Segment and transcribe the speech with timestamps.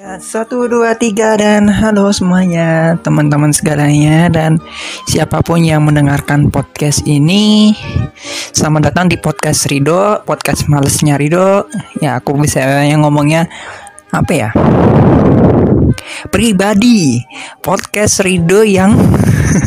[0.00, 4.56] Ya, satu, dua, tiga, dan halo semuanya, teman-teman segalanya, dan
[5.04, 7.76] siapa pun yang mendengarkan podcast ini,
[8.56, 11.68] selamat datang di podcast Rido, podcast malesnya Rido.
[12.00, 13.44] Ya, aku bisa yang ngomongnya
[14.16, 14.48] apa ya?
[16.32, 17.20] Pribadi,
[17.60, 18.96] podcast Rido yang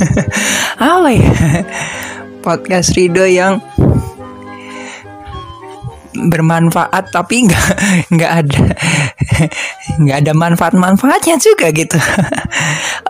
[0.82, 1.34] apa ya?
[2.42, 3.62] Podcast Rido yang
[6.14, 7.68] bermanfaat tapi nggak
[8.14, 8.62] nggak ada
[10.02, 11.98] nggak ada manfaat manfaatnya juga gitu.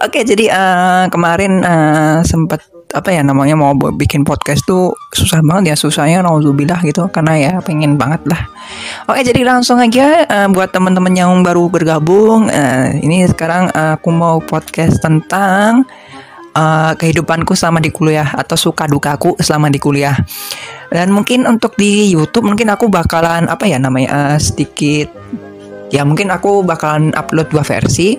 [0.03, 2.63] Oke jadi uh, kemarin uh, sempat
[2.94, 7.52] apa ya namanya mau bikin podcast tuh susah banget ya susahnya nauzubillah gitu karena ya
[7.66, 8.45] pengen banget lah.
[9.09, 14.38] Oke jadi langsung aja uh, buat teman-teman yang baru bergabung uh, ini sekarang aku mau
[14.39, 15.85] podcast tentang
[16.53, 20.16] uh, kehidupanku selama di kuliah atau suka dukaku selama di kuliah.
[20.94, 25.09] Dan mungkin untuk di YouTube mungkin aku bakalan apa ya namanya uh, sedikit
[25.94, 28.17] ya mungkin aku bakalan upload dua versi.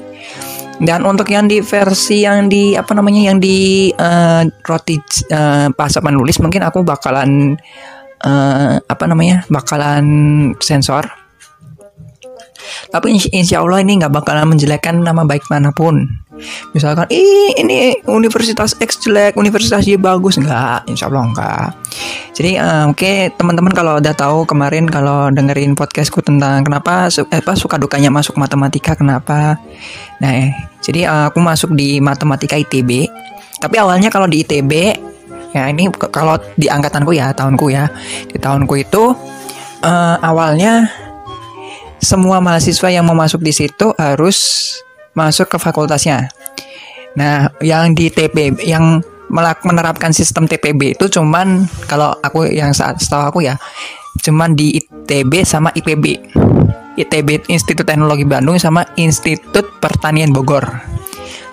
[0.74, 4.98] Dan untuk yang di versi yang di apa namanya yang di uh, roti
[5.30, 5.70] uh,
[6.02, 7.54] menulis mungkin aku bakalan
[8.26, 10.04] uh, apa namanya bakalan
[10.58, 11.06] sensor.
[12.90, 16.23] Tapi insya Allah ini nggak bakalan menjelekkan nama baik mana pun.
[16.74, 20.90] Misalkan, ih ini Universitas X jelek, Universitas Y bagus nggak?
[20.90, 21.66] Insya Allah nggak.
[22.34, 27.38] Jadi uh, oke okay, teman-teman kalau udah tahu kemarin kalau dengerin podcastku tentang kenapa eh,
[27.38, 29.54] apa suka dukanya masuk matematika kenapa?
[30.18, 30.50] Nah, eh,
[30.82, 33.06] jadi uh, aku masuk di matematika ITB.
[33.62, 34.72] Tapi awalnya kalau di ITB
[35.54, 37.86] ya ini kalau di angkatanku ya tahunku ya
[38.26, 39.14] di tahunku itu
[39.86, 40.90] uh, awalnya
[42.02, 44.68] semua mahasiswa yang mau masuk di situ harus
[45.14, 46.28] masuk ke fakultasnya.
[47.14, 49.02] Nah, yang di TPB yang
[49.64, 53.56] menerapkan sistem TPB itu cuman kalau aku yang saat setahu aku ya
[54.22, 56.34] cuman di ITB sama IPB.
[56.94, 60.62] ITB Institut Teknologi Bandung sama Institut Pertanian Bogor.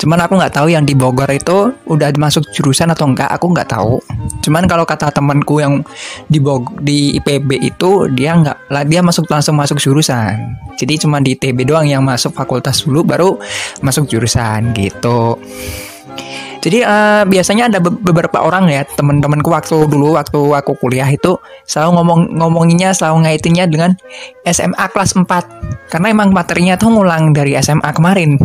[0.01, 3.69] Cuman aku nggak tahu yang di Bogor itu udah masuk jurusan atau enggak, aku nggak
[3.69, 4.01] tahu.
[4.41, 5.85] Cuman kalau kata temanku yang
[6.25, 10.57] di Bog di IPB itu dia nggak lah dia masuk langsung masuk jurusan.
[10.73, 13.37] Jadi cuma di ITB doang yang masuk fakultas dulu baru
[13.85, 15.37] masuk jurusan gitu.
[16.61, 21.97] Jadi uh, biasanya ada beberapa orang ya teman-temanku waktu dulu waktu aku kuliah itu selalu
[21.97, 23.97] ngomong ngomonginnya selalu ngaitinnya dengan
[24.45, 25.25] SMA kelas 4
[25.89, 28.37] karena emang materinya tuh ngulang dari SMA kemarin.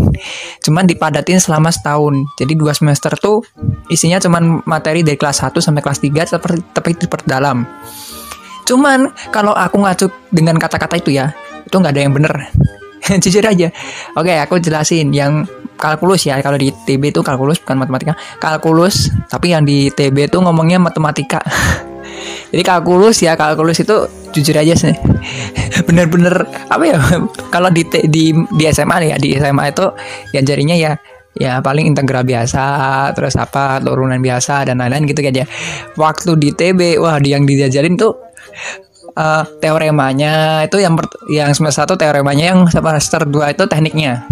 [0.65, 2.25] Cuman dipadatin selama setahun.
[2.41, 3.44] Jadi dua semester tuh
[3.93, 7.69] isinya cuman materi dari kelas 1 sampai kelas 3 seperti tapi diperdalam.
[8.66, 12.34] Cuman kalau aku ngacu dengan kata-kata itu ya, itu nggak ada yang bener.
[13.22, 13.71] Jujur aja.
[14.19, 15.47] Oke, aku jelasin yang
[15.77, 18.13] kalkulus ya kalau di TB itu kalkulus bukan matematika.
[18.41, 21.41] Kalkulus tapi yang di TB itu ngomongnya matematika.
[22.53, 24.97] Jadi kalkulus ya kalkulus itu jujur aja sih.
[25.87, 26.99] Bener-bener apa ya
[27.55, 29.87] kalau di di di SMA ya di SMA itu
[30.33, 30.97] ya jarinya ya
[31.37, 32.65] ya paling integral biasa
[33.13, 35.45] terus apa turunan biasa dan lain-lain gitu aja
[36.01, 38.17] waktu di TB wah di yang diajarin tuh
[39.17, 40.97] uh, teoremanya itu yang
[41.29, 44.25] yang semester satu teoremanya yang semester dua itu tekniknya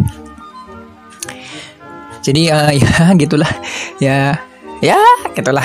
[2.25, 3.53] jadi uh, ya gitulah.
[4.01, 4.41] Ya
[4.81, 4.99] ya
[5.37, 5.65] gitulah.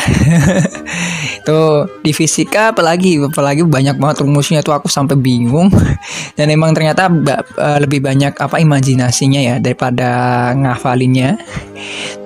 [1.39, 5.71] Itu di fisika apalagi apalagi banyak banget rumusnya tuh aku sampai bingung.
[6.37, 11.39] Dan emang ternyata uh, lebih banyak apa imajinasinya ya daripada ngafalinnya.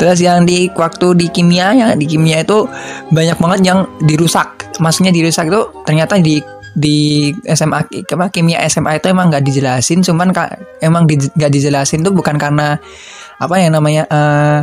[0.01, 2.65] Terus yang di waktu di kimia ya di kimia itu
[3.13, 4.73] banyak banget yang dirusak.
[4.81, 6.41] Maksudnya dirusak itu ternyata di
[6.73, 7.85] di SMA
[8.33, 10.01] kimia SMA itu emang nggak dijelasin.
[10.01, 10.33] Cuman
[10.81, 12.81] emang nggak di, dijelasin tuh bukan karena
[13.39, 14.59] apa yang namanya uh,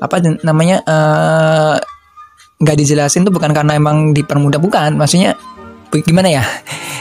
[0.00, 1.76] apa namanya eh,
[2.60, 4.96] nggak uh, dijelasin tuh bukan karena emang dipermudah bukan.
[4.96, 5.36] Maksudnya
[5.92, 6.44] gimana ya?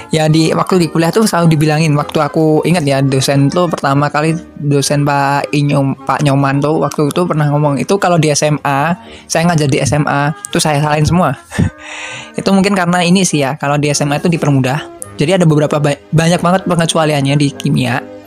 [0.09, 4.09] Ya di waktu di kuliah tuh selalu dibilangin waktu aku ingat ya dosen tuh pertama
[4.09, 8.97] kali dosen Pak Inyom Pak Nyoman tuh waktu itu pernah ngomong itu kalau di SMA
[9.29, 11.37] saya ngajar di SMA tuh saya salahin semua.
[12.41, 14.97] Itu mungkin karena ini sih ya kalau di SMA itu dipermudah.
[15.13, 18.18] Jadi ada beberapa ba banyak banget pengecualiannya di kimia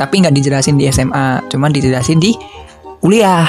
[0.00, 2.32] tapi nggak dijelasin di SMA cuman dijelasin di
[3.04, 3.44] kuliah.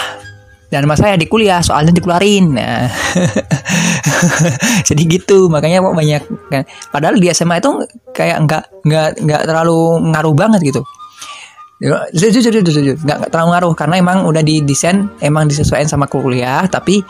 [0.72, 2.56] Dan masa ya di kuliah soalnya dikeluarin.
[2.56, 2.88] Nah.
[4.88, 6.64] Jadi gitu makanya kok banyak kan.
[6.92, 7.72] Padahal di SMA itu
[8.16, 10.82] kayak nggak nggak nggak terlalu ngaruh banget gitu.
[12.16, 17.04] Jujur jujur jujur nggak terlalu ngaruh karena emang udah didesain emang disesuaikan sama kuliah tapi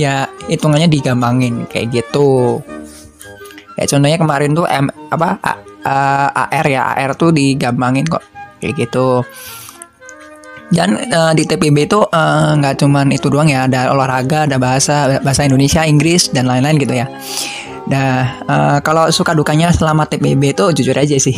[0.00, 2.64] ya hitungannya digampangin kayak gitu.
[3.76, 5.52] Ya contohnya kemarin tuh M apa A,
[5.84, 5.96] A,
[6.48, 8.24] AR ya AR tuh digampangin kok
[8.62, 9.26] kayak gitu
[10.72, 14.56] dan uh, di TPB itu eh, nggak uh, cuman itu doang ya, ada olahraga, ada
[14.56, 17.06] bahasa bahasa Indonesia, Inggris dan lain-lain gitu ya.
[17.92, 21.36] Nah, uh, kalau suka dukanya selama TPB itu jujur aja sih.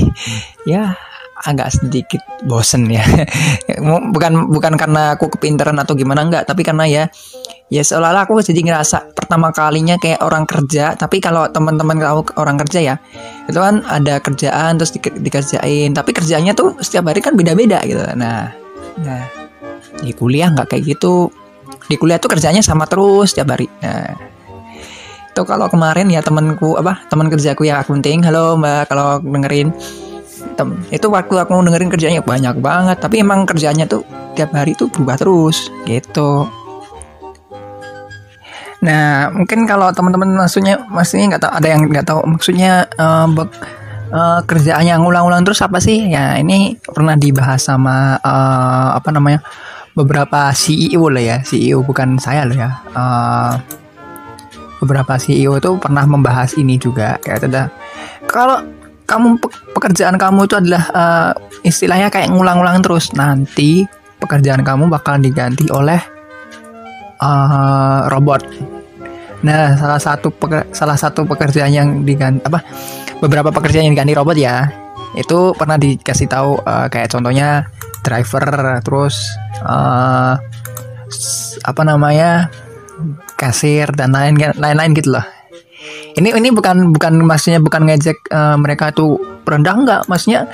[0.62, 0.94] Ya,
[1.42, 3.02] agak sedikit bosen ya.
[4.14, 7.04] bukan bukan karena aku kepintaran atau gimana enggak, tapi karena ya
[7.74, 12.54] ya seolah-olah aku jadi ngerasa pertama kalinya kayak orang kerja tapi kalau teman-teman tahu orang
[12.62, 12.94] kerja ya
[13.50, 17.98] itu kan ada kerjaan terus di, dikerjain tapi kerjanya tuh setiap hari kan beda-beda gitu.
[18.14, 18.54] Nah
[19.02, 19.26] nah
[19.98, 21.34] di kuliah nggak kayak gitu.
[21.90, 23.66] Di kuliah tuh kerjanya sama terus setiap hari.
[23.82, 24.14] Nah
[25.34, 29.74] itu kalau kemarin ya temanku apa teman kerjaku yang akunting halo mbak kalau dengerin.
[30.54, 34.06] Tem itu waktu aku dengerin kerjanya banyak banget tapi emang kerjanya tuh
[34.38, 36.46] tiap hari tuh berubah terus gitu
[38.84, 43.48] Nah, mungkin kalau teman-teman maksudnya maksudnya nggak tahu ada yang nggak tahu maksudnya uh, be,
[44.12, 46.12] uh, kerjaannya ngulang-ulang terus apa sih?
[46.12, 49.40] Ya, ini pernah dibahas sama uh, apa namanya?
[49.94, 52.82] beberapa CEO lah ya, CEO bukan saya loh ya.
[52.98, 53.54] Uh,
[54.84, 57.72] beberapa CEO itu pernah membahas ini juga kayak ada
[58.28, 58.60] kalau
[59.08, 59.40] kamu
[59.72, 61.32] pekerjaan kamu itu adalah uh,
[61.64, 63.88] istilahnya kayak ngulang-ulang terus nanti
[64.20, 66.00] pekerjaan kamu bakal diganti oleh
[67.20, 68.44] uh, robot
[69.44, 72.64] Nah, salah satu peker, salah satu pekerjaan yang diganti apa
[73.20, 74.73] beberapa pekerjaan yang diganti robot ya.
[75.14, 77.69] Itu pernah dikasih tahu uh, kayak contohnya
[78.00, 79.20] driver terus
[79.62, 80.41] uh,
[81.62, 82.49] apa namanya?
[83.35, 85.26] kasir dan lain lain-lain gitu loh.
[86.14, 90.46] Ini ini bukan bukan maksudnya bukan ngejek uh, mereka tuh rendah enggak, maksudnya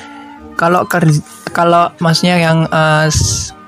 [0.56, 0.88] kalau
[1.52, 3.06] kalau maksudnya yang uh,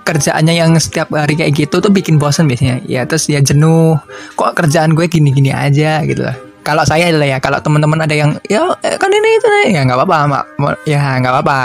[0.03, 2.83] kerjaannya yang setiap hari kayak gitu tuh bikin bosan biasanya.
[2.87, 3.99] Ya terus ya jenuh.
[4.35, 6.37] Kok kerjaan gue gini-gini aja gitu lah.
[6.63, 9.99] Kalau saya adalah ya kalau teman-teman ada yang ya eh, kan ini itu ya nggak
[9.99, 10.45] apa-apa mak.
[10.87, 11.61] Ya nggak apa-apa.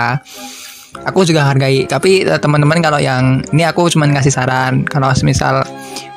[1.05, 1.85] Aku juga hargai.
[1.85, 4.85] Tapi eh, teman-teman kalau yang ini aku cuma ngasih saran.
[4.85, 5.61] Kalau misal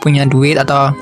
[0.01, 0.93] punya duit atau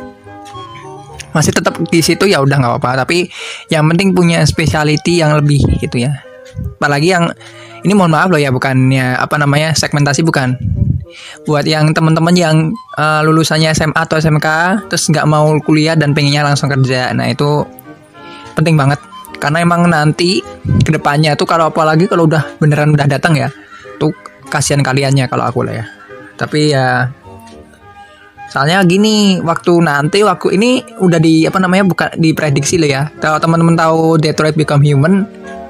[1.37, 3.07] masih tetap di situ ya udah nggak apa-apa.
[3.07, 3.31] Tapi
[3.71, 6.19] yang penting punya speciality yang lebih gitu ya.
[6.79, 7.31] Apalagi yang
[7.87, 10.59] ini mohon maaf loh ya bukannya apa namanya segmentasi bukan
[11.45, 12.57] buat yang teman-teman yang
[12.97, 14.47] uh, lulusannya SMA atau SMK
[14.93, 17.13] terus nggak mau kuliah dan pengennya langsung kerja.
[17.17, 17.65] Nah itu
[18.59, 19.01] penting banget.
[19.39, 20.43] Karena emang nanti
[20.83, 23.47] ke depannya tuh kalau apalagi kalau udah beneran udah datang ya
[24.03, 24.11] tuh
[24.51, 25.87] kasihan kaliannya kalau aku lah ya.
[26.35, 27.07] Tapi ya
[28.49, 33.03] soalnya gini waktu nanti waktu ini udah di apa namanya bukan diprediksi lah ya.
[33.23, 35.15] Kalau teman-teman tahu Detroit Become Human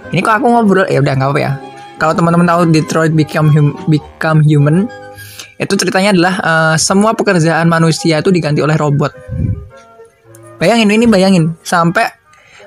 [0.09, 1.53] ini kok aku ngobrol ya udah nggak apa ya.
[1.99, 4.89] Kalau teman-teman tahu Detroit Become hum, Become Human
[5.59, 9.11] itu ceritanya adalah uh, semua pekerjaan manusia itu diganti oleh robot.
[10.63, 12.07] Bayangin ini bayangin sampai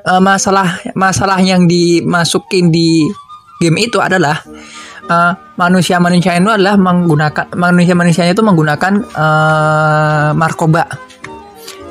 [0.03, 3.07] uh, masalah masalah yang dimasukin di
[3.63, 4.43] game itu adalah
[5.07, 10.83] uh, manusia-manusia itu adalah menggunakan manusia-manusianya itu menggunakan uh, narkoba.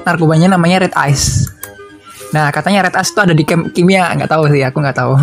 [0.05, 1.49] Narkobanya namanya red ice.
[2.37, 5.17] Nah katanya red ice itu ada di kim kimia nggak tahu sih aku nggak tahu.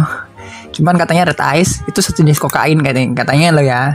[0.74, 3.94] Cuman katanya red ice itu sejenis kokain katanya katanya lo ya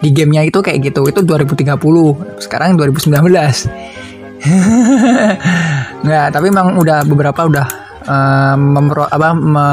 [0.00, 1.76] di gamenya itu kayak gitu itu 2030
[2.42, 3.16] sekarang 2019
[6.04, 9.68] nggak tapi memang udah beberapa udah uh, memro, apa me,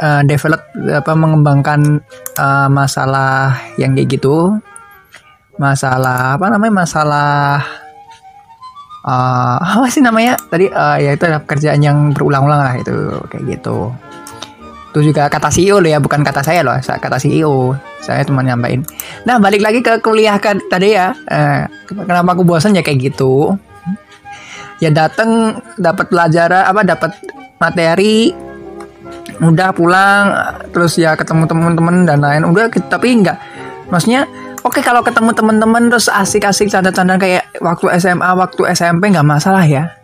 [0.00, 2.00] uh, develop apa mengembangkan
[2.36, 4.56] uh, masalah yang kayak gitu.
[5.60, 7.60] Masalah apa namanya masalah
[9.04, 10.40] uh, apa sih namanya?
[10.48, 12.94] Tadi uh, ya itu ada pekerjaan yang berulang-ulang lah itu
[13.28, 13.92] kayak gitu
[14.92, 17.72] itu juga kata CEO loh ya bukan kata saya loh kata CEO
[18.04, 18.84] saya cuma nyampain
[19.24, 21.14] nah balik lagi ke kuliah kan tadi ya.
[21.30, 23.54] Eh, kenapa aku bosan ya kayak gitu.
[24.82, 27.10] Ya datang dapat pelajaran apa dapat
[27.62, 28.34] materi
[29.38, 30.24] udah pulang
[30.74, 33.38] terus ya ketemu teman-teman dan lain udah tapi enggak.
[33.94, 34.26] Maksudnya
[34.66, 39.62] oke okay, kalau ketemu teman-teman terus asik-asik canda-canda kayak waktu SMA waktu SMP nggak masalah
[39.62, 39.94] ya.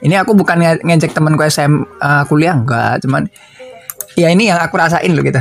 [0.00, 3.04] Ini aku bukan ngejek temanku SM uh, kuliah enggak.
[3.04, 3.28] Cuman
[4.18, 5.40] ya ini yang aku rasain loh gitu.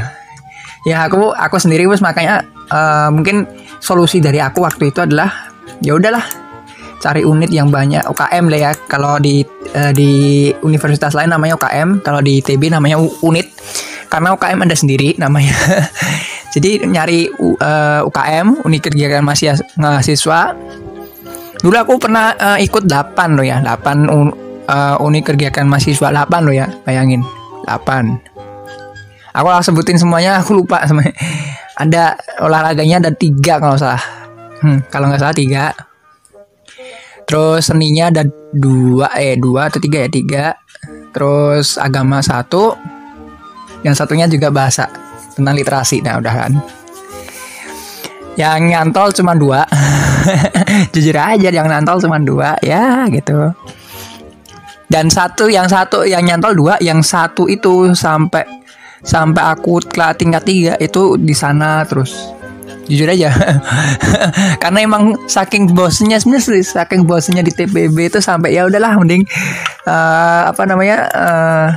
[0.88, 3.44] Ya aku aku sendiri bos makanya uh, mungkin
[3.84, 5.52] solusi dari aku waktu itu adalah
[5.84, 6.24] ya udahlah
[7.00, 8.72] cari unit yang banyak UKM lah ya.
[8.88, 9.44] Kalau di
[9.76, 10.12] uh, di
[10.64, 13.48] universitas lain namanya UKM kalau di TB namanya unit.
[14.10, 15.54] Karena UKM ada sendiri namanya.
[16.50, 20.58] Jadi nyari uh, eh, UKM unit kegiatan mahasiswa
[21.60, 24.32] dulu aku pernah uh, ikut 8 loh ya 8 un,
[24.66, 27.22] uh, unit kegiatan mahasiswa 8 loh ya bayangin.
[27.68, 28.38] 8
[29.39, 31.15] aku sebutin semuanya aku lupa semuanya.
[31.79, 34.03] Ada olahraganya ada tiga kalau salah.
[34.60, 35.72] Hmm, kalau nggak salah tiga.
[37.24, 40.46] Terus seninya ada dua eh dua atau tiga ya tiga.
[41.15, 42.75] Terus agama satu.
[43.79, 44.91] Yang satunya juga bahasa
[45.39, 46.03] tentang literasi.
[46.03, 46.51] Nah udah kan.
[48.36, 49.63] Yang nyantol cuma dua.
[50.93, 52.60] Jujur aja yang nyantol cuma dua.
[52.60, 53.55] Ya gitu.
[54.89, 58.59] Dan satu yang satu yang nyantol dua yang satu itu sampai
[59.03, 59.79] sampai aku
[60.18, 62.39] tingkat tiga itu di sana terus
[62.89, 63.29] jujur aja.
[64.62, 69.24] Karena emang saking bosnya sebenarnya saking bosnya di TPB itu sampai ya udahlah mending
[69.86, 71.68] uh, apa namanya uh,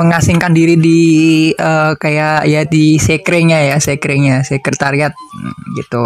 [0.00, 1.00] mengasingkan diri di
[1.52, 6.04] uh, kayak ya di sekringnya ya sekringnya sekretariat hmm, gitu.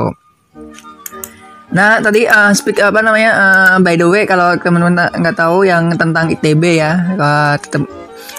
[1.75, 5.94] Nah tadi uh, speak apa namanya uh, by the way kalau teman-teman nggak tahu yang
[5.94, 7.54] tentang ITB ya uh,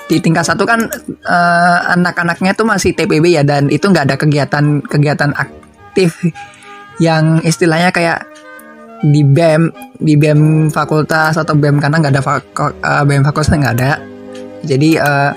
[0.05, 0.85] di tingkat satu kan
[1.25, 6.21] uh, anak-anaknya tuh masih TPB ya dan itu nggak ada kegiatan kegiatan aktif
[7.01, 8.29] yang istilahnya kayak
[9.01, 13.75] di BEM di BEM fakultas atau BEM karena nggak ada fak, uh, BEM fakultas nggak
[13.81, 13.91] ada.
[14.65, 15.33] Jadi uh,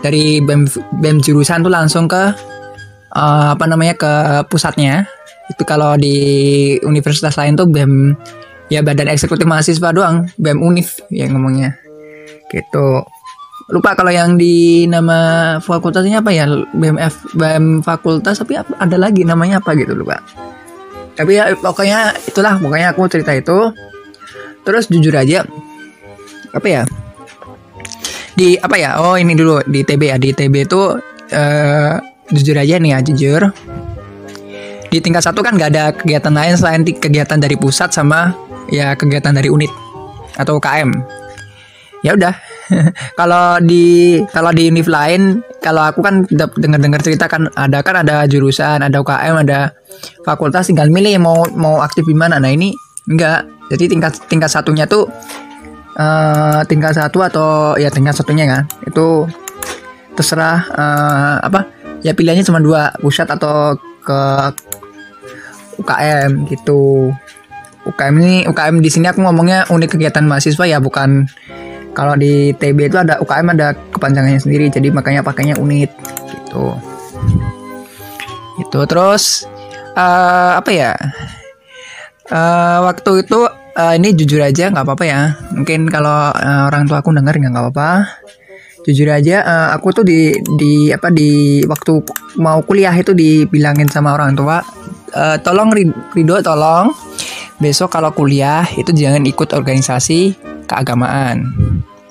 [0.00, 0.70] dari BEM
[1.02, 2.22] BEM jurusan tuh langsung ke
[3.12, 4.12] uh, apa namanya ke
[4.48, 5.04] pusatnya.
[5.48, 8.14] Itu kalau di universitas lain tuh BEM
[8.68, 11.76] ya badan eksekutif mahasiswa doang BEM Unif yang ngomongnya.
[12.48, 13.04] Gitu
[13.68, 16.48] lupa kalau yang di nama fakultasnya apa ya?
[16.48, 20.24] BMF BEM fakultas tapi ada lagi namanya apa gitu lupa.
[21.12, 23.72] Tapi ya pokoknya itulah pokoknya aku cerita itu.
[24.64, 25.44] Terus jujur aja
[26.52, 26.82] apa ya?
[28.32, 29.00] Di apa ya?
[29.04, 30.16] Oh ini dulu di TB ya.
[30.16, 30.82] Di TB itu
[31.32, 31.94] uh,
[32.32, 33.42] jujur aja nih ya jujur.
[34.88, 38.32] Di tingkat satu kan nggak ada kegiatan lain selain kegiatan dari pusat sama
[38.72, 39.68] ya kegiatan dari unit
[40.38, 40.90] atau UKM
[42.06, 42.34] ya udah
[43.20, 48.04] kalau di kalau di univ lain kalau aku kan dengar dengar cerita kan ada kan
[48.04, 49.72] ada jurusan ada UKM ada
[50.22, 52.72] fakultas tinggal milih mau mau aktif di mana nah ini
[53.08, 55.08] enggak jadi tingkat tingkat satunya tuh
[55.98, 59.28] uh, tingkat satu atau ya tingkat satunya kan itu
[60.16, 61.68] terserah uh, apa
[62.02, 64.20] ya pilihannya cuma dua pusat atau ke
[65.78, 67.12] UKM gitu.
[67.86, 71.24] UKM ini UKM di sini aku ngomongnya unit kegiatan mahasiswa ya bukan
[71.98, 75.90] kalau di TB itu ada UKM ada kepanjangannya sendiri jadi makanya pakainya unit
[76.30, 76.78] gitu.
[78.62, 79.50] Itu terus
[79.98, 80.94] uh, apa ya?
[82.30, 85.34] Uh, waktu itu uh, ini jujur aja nggak apa-apa ya.
[85.58, 87.90] Mungkin kalau uh, orang tua aku denger nggak apa-apa
[88.86, 91.92] jujur aja uh, aku tuh di di apa di waktu
[92.40, 94.64] mau kuliah itu dibilangin sama orang tua
[95.12, 95.76] uh, tolong
[96.16, 96.88] Ridho tolong
[97.60, 101.52] besok kalau kuliah itu jangan ikut organisasi keagamaan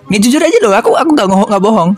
[0.08, 1.92] ini jujur aja loh aku aku nggak nggak bohong.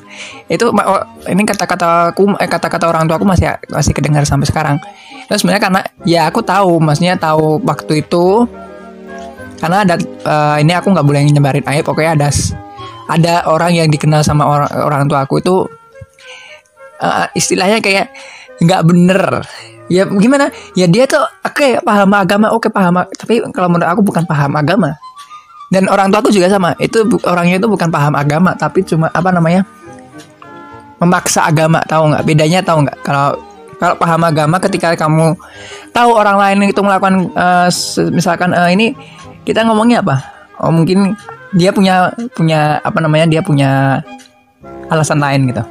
[0.50, 4.78] Itu oh, ini kata-kata aku eh, kata-kata orang tua aku masih masih kedengar sampai sekarang.
[5.30, 8.50] Terus sebenarnya karena ya aku tahu maksudnya tahu waktu itu
[9.62, 12.30] karena ada uh, ini aku nggak boleh nyebarin aib pokoknya ada
[13.12, 15.56] ada orang yang dikenal sama orang orang tua aku itu
[17.04, 18.10] uh, istilahnya kayak
[18.58, 19.46] nggak bener.
[19.90, 20.54] Ya gimana?
[20.74, 24.26] Ya dia tuh oke okay, paham agama oke okay, paham tapi kalau menurut aku bukan
[24.26, 24.98] paham agama
[25.70, 26.74] dan orang tua aku juga sama.
[26.82, 29.64] Itu orangnya itu bukan paham agama tapi cuma apa namanya
[30.98, 32.24] memaksa agama tahu nggak?
[32.26, 32.98] Bedanya tahu nggak?
[33.06, 33.38] Kalau
[33.80, 35.38] kalau paham agama ketika kamu
[35.96, 37.70] tahu orang lain itu melakukan uh,
[38.12, 38.98] misalkan uh, ini
[39.46, 40.20] kita ngomongnya apa?
[40.60, 41.16] Oh mungkin
[41.56, 44.02] dia punya punya apa namanya dia punya
[44.90, 45.64] alasan lain gitu.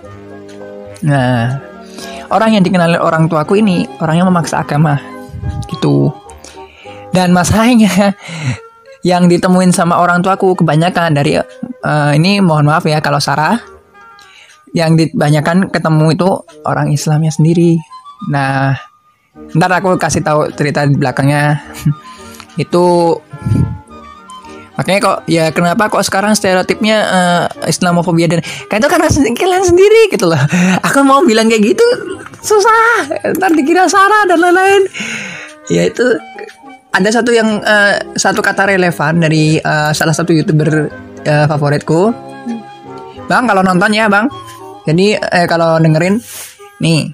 [1.04, 1.58] Nah
[2.30, 4.96] orang yang dikenal orang tuaku ini orangnya memaksa agama
[5.68, 6.14] gitu.
[7.12, 8.14] Dan masalahnya
[9.06, 13.58] yang ditemuin sama orang tuaku kebanyakan dari uh, ini mohon maaf ya kalau Sarah
[14.74, 16.30] yang dibanyakan ketemu itu
[16.66, 17.78] orang Islamnya sendiri
[18.28, 18.74] nah
[19.54, 21.62] ntar aku kasih tahu cerita di belakangnya
[22.62, 23.16] itu
[24.78, 30.02] Makanya kok ya kenapa kok sekarang stereotipnya uh, Islamofobia dan kayak itu karena kalian sendiri
[30.14, 30.38] gitu loh.
[30.86, 31.86] Aku mau bilang kayak gitu
[32.38, 33.10] susah.
[33.34, 34.86] Ntar dikira Sarah dan lain-lain.
[35.66, 36.06] Ya itu
[36.92, 40.88] ada satu yang uh, satu kata relevan dari uh, salah satu youtuber
[41.24, 42.12] uh, favoritku.
[43.28, 44.26] Bang kalau nonton ya bang.
[44.88, 46.16] Jadi eh, kalau dengerin
[46.80, 47.12] nih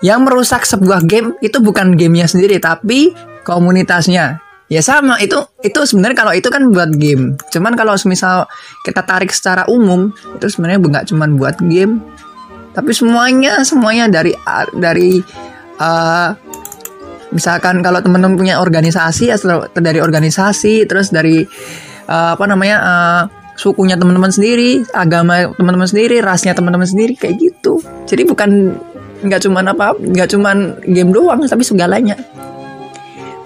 [0.00, 3.12] yang merusak sebuah game itu bukan gamenya sendiri tapi
[3.44, 7.38] komunitasnya Ya sama itu itu sebenarnya kalau itu kan buat game.
[7.54, 8.50] Cuman kalau misal
[8.82, 12.02] kita tarik secara umum itu sebenarnya nggak cuman buat game,
[12.74, 14.34] tapi semuanya semuanya dari
[14.74, 15.22] dari
[15.78, 16.34] uh,
[17.36, 21.44] misalkan kalau teman-teman punya organisasi asal dari organisasi terus dari
[22.08, 23.22] uh, apa namanya uh,
[23.56, 27.80] sukunya teman-teman sendiri, agama teman-teman sendiri, rasnya teman-teman sendiri kayak gitu.
[28.08, 28.76] Jadi bukan
[29.24, 32.16] nggak cuman apa nggak cuman game doang tapi segalanya.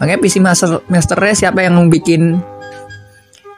[0.03, 2.43] Makanya PC master master race siapa yang bikin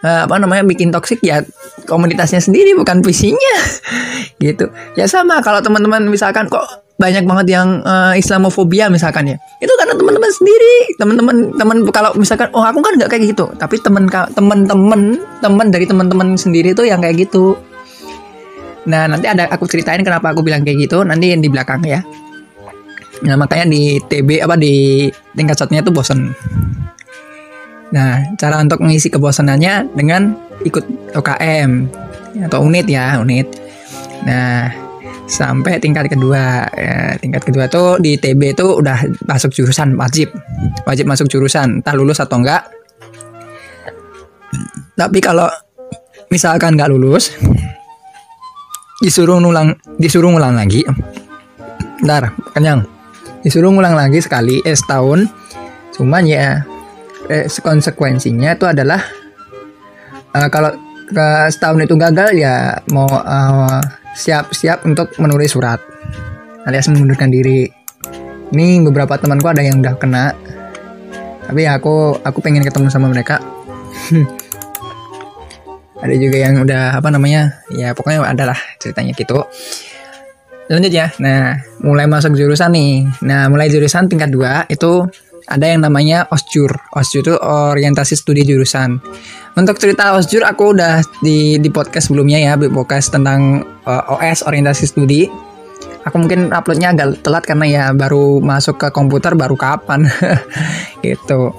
[0.04, 1.40] uh, apa namanya bikin toxic ya
[1.88, 3.56] komunitasnya sendiri bukan PC-nya.
[4.42, 4.68] Gitu.
[4.98, 9.37] Ya sama kalau teman-teman misalkan kok banyak banget yang uh, Islamofobia misalkan ya.
[9.58, 10.75] Itu karena teman-teman sendiri.
[11.00, 13.49] Teman-teman teman kalau misalkan oh aku kan nggak kayak gitu.
[13.56, 17.56] Tapi teman teman-teman teman dari teman-teman sendiri tuh yang kayak gitu.
[18.87, 21.02] Nah nanti ada aku ceritain kenapa aku bilang kayak gitu.
[21.02, 22.04] Nanti yang di belakang ya.
[23.22, 26.34] Nah makanya di TB apa di tingkat satunya tuh bosen.
[27.92, 31.70] Nah cara untuk mengisi kebosanannya dengan ikut UKM
[32.46, 33.46] atau unit ya unit.
[34.22, 34.81] Nah
[35.32, 36.68] sampai tingkat kedua.
[36.76, 40.28] Ya, tingkat kedua tuh di TB itu udah masuk jurusan wajib.
[40.84, 42.68] Wajib masuk jurusan entah lulus atau enggak.
[44.92, 45.48] Tapi kalau
[46.28, 47.32] misalkan nggak lulus
[49.00, 50.84] disuruh ngulang disuruh ngulang lagi.
[52.04, 52.84] Ntar kenyang.
[53.40, 55.26] Disuruh ngulang lagi sekali eh setahun.
[55.96, 56.60] Cuman ya
[57.32, 59.00] eh, konsekuensinya itu adalah
[60.36, 63.78] uh, kalau ke setahun itu gagal ya mau uh,
[64.16, 65.78] siap-siap untuk menulis surat.
[66.64, 67.69] Alias mengundurkan diri.
[68.52, 70.37] Ini beberapa temanku ada yang udah kena,
[71.49, 73.40] tapi ya aku aku pengen ketemu sama mereka.
[76.02, 79.40] ada juga yang udah apa namanya ya pokoknya adalah ceritanya gitu.
[80.69, 81.12] Lanjut ya.
[81.21, 83.09] Nah mulai masuk jurusan nih.
[83.25, 85.09] Nah mulai jurusan tingkat 2 itu
[85.49, 86.73] ada yang namanya osjur.
[86.95, 89.00] Osjur itu orientasi studi jurusan
[89.52, 94.32] untuk cerita Osjur aku udah di di podcast sebelumnya ya, di podcast tentang uh, eh,
[94.32, 95.28] OS orientasi studi.
[96.02, 100.09] Aku mungkin uploadnya agak telat karena ya baru masuk ke komputer baru kapan
[101.06, 101.54] gitu.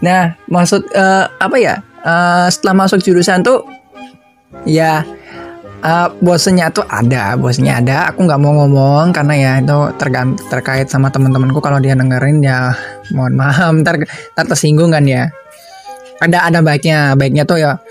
[0.00, 1.76] Nah, maksud uh, apa ya?
[2.02, 3.62] Uh, setelah masuk jurusan tuh
[4.66, 5.06] ya
[5.84, 7.96] uh, bosennya tuh ada, bosennya ada.
[8.14, 9.78] Aku nggak mau ngomong karena ya itu
[10.48, 12.72] terkait sama teman-temanku kalau dia dengerin ya
[13.12, 14.00] mohon maaf ntar,
[14.32, 15.28] ntar tersinggung kan ya
[16.22, 17.82] ada ada baiknya baiknya tuh ya.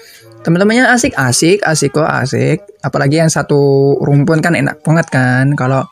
[0.41, 2.63] Teman-temannya asik asik asik kok asik.
[2.81, 5.53] Apalagi yang satu rumpun kan enak banget kan.
[5.53, 5.85] Kalau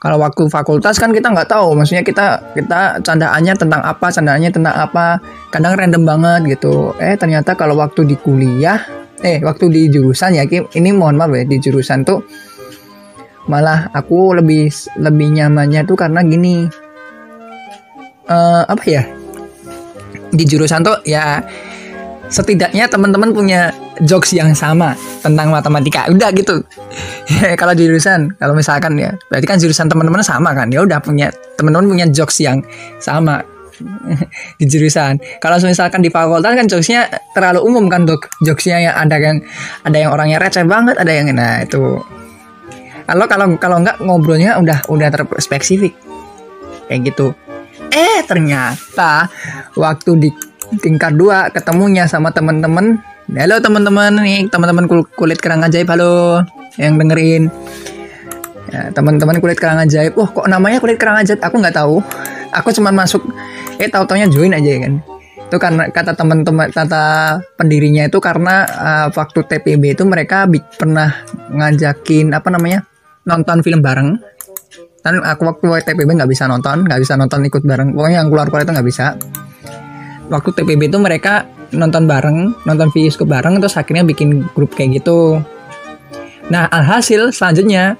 [0.00, 1.76] kalau waktu fakultas kan kita nggak tahu.
[1.76, 5.20] Maksudnya kita kita candaannya tentang apa candaannya tentang apa.
[5.52, 6.96] Kadang random banget gitu.
[6.96, 8.80] Eh ternyata kalau waktu di kuliah
[9.20, 12.24] eh waktu di jurusan ya ini mohon maaf ya di jurusan tuh
[13.52, 16.64] malah aku lebih lebih nyamannya tuh karena gini.
[18.30, 19.02] Uh, apa ya?
[20.30, 21.42] Di jurusan tuh ya
[22.30, 23.74] setidaknya teman-teman punya
[24.06, 26.06] jokes yang sama tentang matematika.
[26.08, 26.62] Udah gitu.
[27.60, 30.70] Kalau jurusan kalau misalkan ya berarti kan jurusan teman-teman sama kan?
[30.70, 32.62] Ya udah punya teman-teman punya jokes yang
[33.02, 33.42] sama
[34.60, 35.18] di jurusan.
[35.42, 38.30] Kalau misalkan di fakultas kan jokesnya terlalu umum kan dok?
[38.46, 39.38] Jokesnya yang ada yang
[39.84, 42.00] ada yang orangnya receh banget ada yang nah itu.
[43.10, 45.98] Kalau kalau kalau nggak ngobrolnya udah udah terspesifik.
[46.86, 47.34] Kayak gitu.
[47.90, 49.26] Eh ternyata
[49.74, 50.30] waktu di
[50.78, 53.02] tingkat dua ketemunya sama teman-teman.
[53.34, 54.22] Halo teman-teman.
[54.22, 54.86] Nih teman-teman
[55.18, 55.90] kulit kerang ajaib.
[55.90, 56.46] Halo
[56.78, 57.50] yang dengerin.
[58.70, 60.14] Ya, teman-teman kulit kerang ajaib.
[60.14, 61.42] Wah kok namanya kulit kerang ajaib?
[61.42, 61.98] Aku nggak tahu.
[62.54, 63.26] Aku cuma masuk
[63.82, 65.02] eh tahu taunya join aja kan?
[65.50, 70.46] Itu karena kata teman-teman kata pendirinya itu karena uh, waktu TPB itu mereka
[70.78, 72.86] pernah ngajakin apa namanya
[73.26, 74.14] nonton film bareng.
[75.00, 77.94] Dan aku waktu TPB nggak bisa nonton nggak bisa nonton ikut bareng.
[77.94, 79.06] Pokoknya yang keluar keluar itu nggak bisa
[80.30, 85.42] waktu TPB itu mereka nonton bareng, nonton ke bareng terus akhirnya bikin grup kayak gitu.
[86.50, 87.94] Nah, alhasil selanjutnya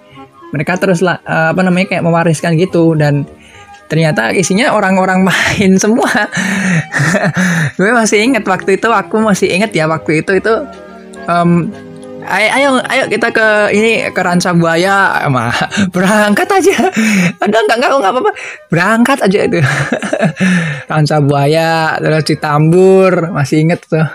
[0.51, 3.23] mereka terus uh, apa namanya kayak mewariskan gitu dan
[3.87, 6.11] ternyata isinya orang-orang main semua.
[7.79, 10.55] gue masih inget waktu itu, aku masih inget ya waktu itu itu
[11.27, 11.71] um,
[12.31, 15.27] ayo, ayo kita ke ini ke Ranca Buaya.
[15.27, 15.51] Mah
[15.95, 16.77] berangkat aja.
[17.43, 17.77] Ada nggak?
[17.83, 18.33] Nggak nggak apa-apa.
[18.71, 19.59] Berangkat aja itu.
[20.91, 24.07] Ranca Buaya terus Citambur masih inget tuh.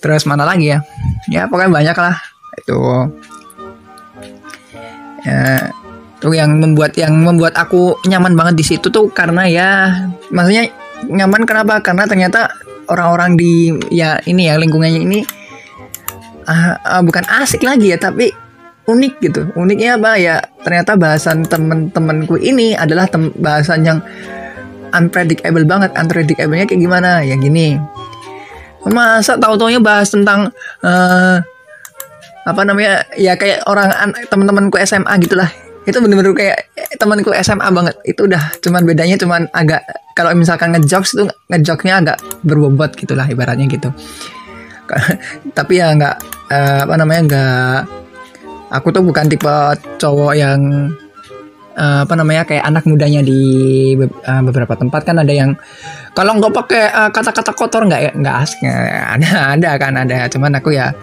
[0.00, 0.80] Terus mana lagi ya?
[1.28, 2.16] Ya pokoknya banyak lah.
[2.56, 2.80] Itu.
[5.28, 5.68] Ya
[6.20, 9.68] tuh yang membuat yang membuat aku nyaman banget di situ tuh karena ya
[10.32, 10.68] maksudnya
[11.08, 11.80] nyaman kenapa?
[11.80, 12.52] Karena ternyata
[12.88, 15.39] orang-orang di ya ini ya lingkungannya ini
[16.50, 18.34] uh, uh, bukan asik lagi ya tapi
[18.90, 19.40] unik gitu.
[19.54, 20.18] Uniknya apa?
[20.18, 20.36] Ya
[20.66, 23.98] ternyata bahasan temen-temenku ini adalah tem bahasan yang
[24.90, 27.22] unpredictable banget unpredictable-nya kayak gimana?
[27.22, 27.78] Ya gini.
[28.90, 30.50] Masa tahu taunya bahas tentang
[30.82, 31.38] uh,
[32.42, 33.06] apa namanya?
[33.14, 33.94] Ya kayak orang
[34.26, 35.48] teman-temanku SMA gitulah.
[35.86, 36.58] Itu bener-bener kayak
[36.98, 37.94] temanku SMA banget.
[38.02, 39.86] Itu udah cuman bedanya cuman agak
[40.18, 43.94] kalau misalkan ngejokes tuh ngejoknya agak berbobot gitulah ibaratnya gitu.
[45.56, 47.76] Tapi ya nggak uh, apa namanya nggak
[48.70, 49.54] aku tuh bukan tipe
[49.98, 50.90] cowok yang
[51.78, 53.40] uh, apa namanya kayak anak mudanya di
[53.98, 55.06] uh, beberapa tempat.
[55.06, 55.54] Kan ada yang
[56.14, 58.12] kalau nggak pakai uh, kata-kata kotor nggak ya?
[58.14, 58.60] Nggak asik.
[58.66, 60.18] Ada ada kan ada.
[60.30, 60.94] Cuman aku ya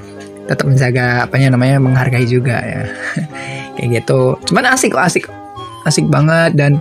[0.47, 2.81] tetap menjaga apa namanya menghargai juga ya.
[3.75, 4.39] Kayak gitu.
[4.51, 5.25] Cuman asik kok asik.
[5.83, 6.55] Asik banget.
[6.55, 6.79] Dan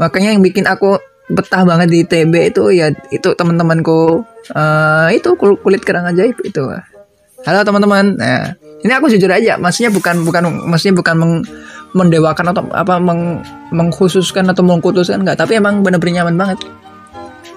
[0.00, 0.98] makanya yang bikin aku
[1.30, 4.24] betah banget di TB itu ya itu teman-temanku.
[4.50, 6.66] Uh, itu kulit kerang ajaib itu
[7.42, 8.14] halo teman-teman.
[8.18, 11.34] Nah ini aku jujur aja maksudnya bukan bukan maksudnya bukan meng,
[11.94, 13.42] mendewakan atau apa meng,
[13.74, 15.38] mengkhususkan atau mengkutuskan enggak.
[15.38, 16.58] Tapi emang bener-bener nyaman banget.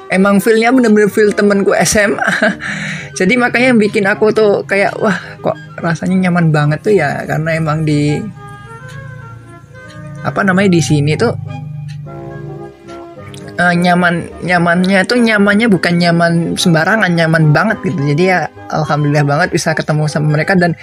[0.10, 2.22] Emang feelnya bener-bener feel temenku SMA
[3.18, 7.26] jadi makanya yang bikin aku tuh kayak wah kok rasanya nyaman banget tuh ya.
[7.26, 8.22] Karena emang di
[10.26, 11.34] apa namanya di sini tuh
[13.60, 18.00] uh, nyaman nyamannya tuh nyamannya bukan nyaman sembarangan nyaman banget gitu.
[18.16, 20.54] Jadi ya alhamdulillah banget bisa ketemu sama mereka.
[20.56, 20.76] Dan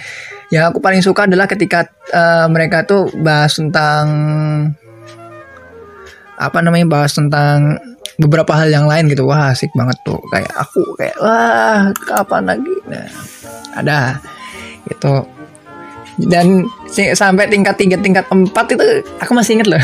[0.49, 4.05] yang aku paling suka adalah ketika uh, mereka tuh bahas tentang
[6.33, 7.77] apa namanya bahas tentang
[8.17, 9.25] beberapa hal yang lain gitu.
[9.25, 10.19] Wah asik banget tuh.
[10.29, 12.75] Kayak aku kayak wah kapan lagi?
[12.89, 13.07] Nah
[13.77, 14.17] ada
[14.89, 15.25] gitu.
[16.13, 18.85] Dan sampai tingkat tiga tingkat empat itu
[19.17, 19.81] aku masih inget loh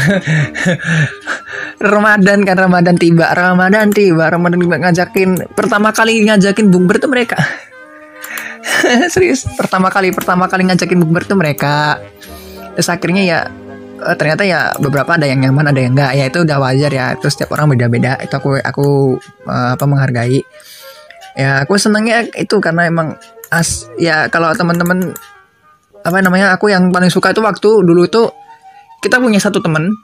[1.80, 7.40] Ramadan kan Ramadan tiba Ramadan tiba Ramadan tiba ngajakin pertama kali ngajakin bukber tuh mereka.
[9.14, 12.04] Serius pertama kali pertama kali ngajakin bukber tuh mereka.
[12.76, 13.40] Terus akhirnya ya
[14.04, 16.12] uh, ternyata ya beberapa ada yang nyaman ada yang enggak.
[16.20, 18.20] Ya itu udah wajar ya itu setiap orang beda-beda.
[18.20, 18.88] Itu aku aku
[19.48, 20.44] uh, apa menghargai.
[21.40, 23.16] Ya aku senangnya itu karena emang
[23.56, 25.16] as ya kalau teman-teman
[26.04, 28.28] apa namanya aku yang paling suka itu waktu dulu itu
[29.00, 29.96] kita punya satu teman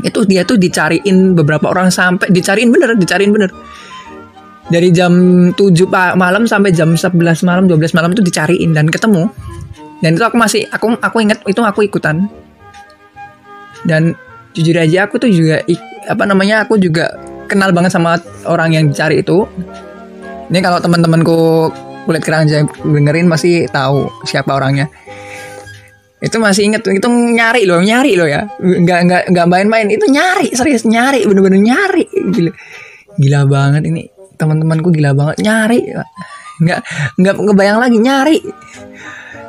[0.00, 3.50] itu dia tuh dicariin beberapa orang sampai dicariin bener dicariin bener.
[4.70, 5.12] Dari jam
[5.50, 5.58] 7
[6.14, 7.10] malam sampai jam 11
[7.42, 9.26] malam 12 malam itu dicariin dan ketemu.
[10.00, 12.30] Dan itu aku masih aku aku ingat itu aku ikutan.
[13.82, 14.14] Dan
[14.54, 15.62] jujur aja aku tuh juga
[16.06, 17.18] apa namanya aku juga
[17.50, 19.42] kenal banget sama orang yang dicari itu.
[20.50, 21.70] Ini kalau teman-temanku
[22.06, 22.46] kulit kerang
[22.82, 24.90] dengerin masih tahu siapa orangnya
[26.20, 28.44] itu masih inget itu nyari loh nyari loh ya.
[28.60, 29.88] Nggak nggak nggak main-main.
[29.88, 32.04] Itu nyari serius nyari bener-bener nyari.
[32.06, 32.52] Gila.
[33.16, 34.04] Gila banget ini.
[34.36, 35.80] Teman-temanku gila banget nyari.
[36.60, 36.80] Nggak
[37.16, 38.36] nggak ngebayang lagi nyari.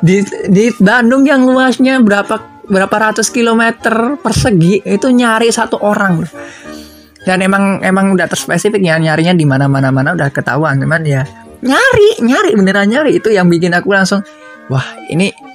[0.00, 6.24] Di di Bandung yang luasnya berapa berapa ratus kilometer persegi itu nyari satu orang.
[7.22, 10.80] Dan emang emang udah terspesifik ya nyarinya di mana mana mana udah ketahuan.
[10.80, 11.28] Cuman ya
[11.60, 13.20] nyari nyari beneran nyari.
[13.20, 14.24] Itu yang bikin aku langsung
[14.72, 15.51] wah ini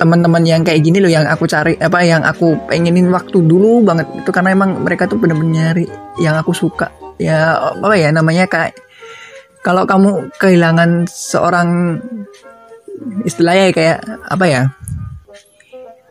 [0.00, 4.08] teman-teman yang kayak gini loh yang aku cari apa yang aku pengenin waktu dulu banget.
[4.24, 5.86] Itu karena emang mereka tuh bener-bener nyari
[6.16, 6.88] yang aku suka.
[7.20, 8.80] Ya apa ya namanya kayak
[9.60, 12.00] kalau kamu kehilangan seorang
[13.28, 14.62] istilahnya kayak apa ya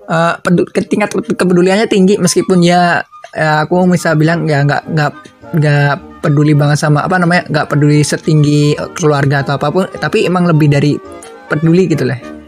[0.05, 0.37] uh,
[0.85, 2.21] tingkat kepeduliannya tinggi.
[2.21, 3.01] Meskipun ya,
[3.33, 5.11] ya aku bisa bilang ya nggak nggak
[5.49, 9.89] nggak peduli banget sama apa namanya nggak peduli setinggi keluarga atau apa pun.
[9.89, 10.93] Tapi emang lebih dari
[11.49, 12.38] peduli gitu lah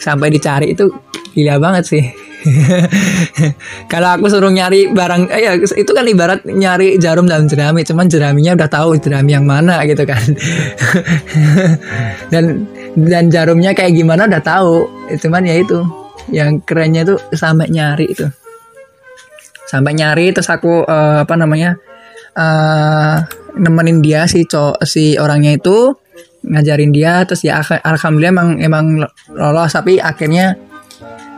[0.00, 0.88] sampai dicari itu
[1.34, 2.04] gila banget sih.
[3.92, 8.06] Kalau aku suruh nyari barang eh, ya itu kan ibarat nyari jarum dalam jerami cuman
[8.06, 10.20] jeraminya udah tahu jerami yang mana gitu kan.
[12.32, 14.86] Dan dan jarumnya kayak gimana udah tahu
[15.18, 15.82] cuman ya itu
[16.30, 18.28] yang kerennya tuh sampai nyari itu.
[19.66, 21.74] Sampai nyari terus aku uh, apa namanya
[22.38, 23.18] uh,
[23.58, 25.90] nemenin dia si cowok si orangnya itu
[26.44, 28.84] ngajarin dia terus ya alhamdulillah emang emang
[29.32, 29.72] lolos.
[29.72, 30.54] Tapi akhirnya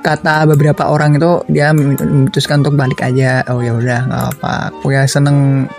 [0.02, 3.46] kata beberapa orang itu dia memutuskan untuk balik aja.
[3.50, 5.70] Oh ya udah nggak apa aku ya seneng.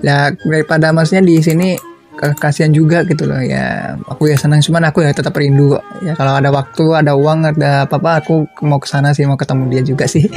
[0.00, 1.74] Ya daripada maksudnya di sini
[2.18, 3.38] kasihan juga gitu loh.
[3.38, 7.54] Ya aku ya senang cuman aku ya tetap rindu ya kalau ada waktu ada uang
[7.54, 10.26] ada apa apa aku mau ke sana sih mau ketemu dia juga sih.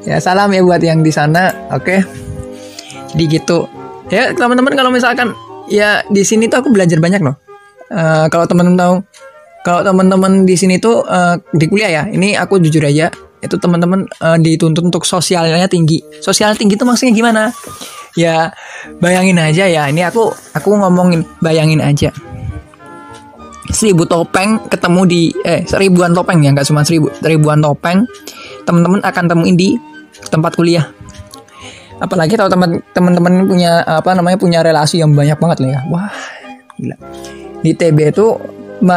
[0.00, 1.84] Ya salam ya buat yang di sana oke?
[1.84, 2.00] Okay?
[3.14, 3.68] jadi gitu.
[4.10, 5.34] Ya teman-teman kalau misalkan
[5.70, 7.38] ya di sini tuh aku belajar banyak loh.
[7.90, 8.94] Uh, kalau teman-teman tahu
[9.66, 14.04] kalau teman-teman di sini tuh uh, di kuliah ya ini aku jujur aja itu teman-teman
[14.20, 16.02] uh, dituntut untuk sosialnya tinggi.
[16.20, 17.42] Sosial tinggi itu maksudnya gimana?
[18.18, 18.50] Ya
[18.98, 22.10] bayangin aja ya ini aku aku ngomongin bayangin aja.
[23.70, 28.02] Seribu topeng ketemu di eh seribuan topeng ya nggak cuma seribu seribuan topeng
[28.66, 29.78] teman-teman akan temuin di
[30.26, 30.90] tempat kuliah
[32.00, 35.80] apalagi kalau teman teman-teman punya apa namanya punya relasi yang banyak banget lah ya.
[35.92, 36.12] Wah
[36.80, 36.96] gila.
[37.60, 38.26] Di TB itu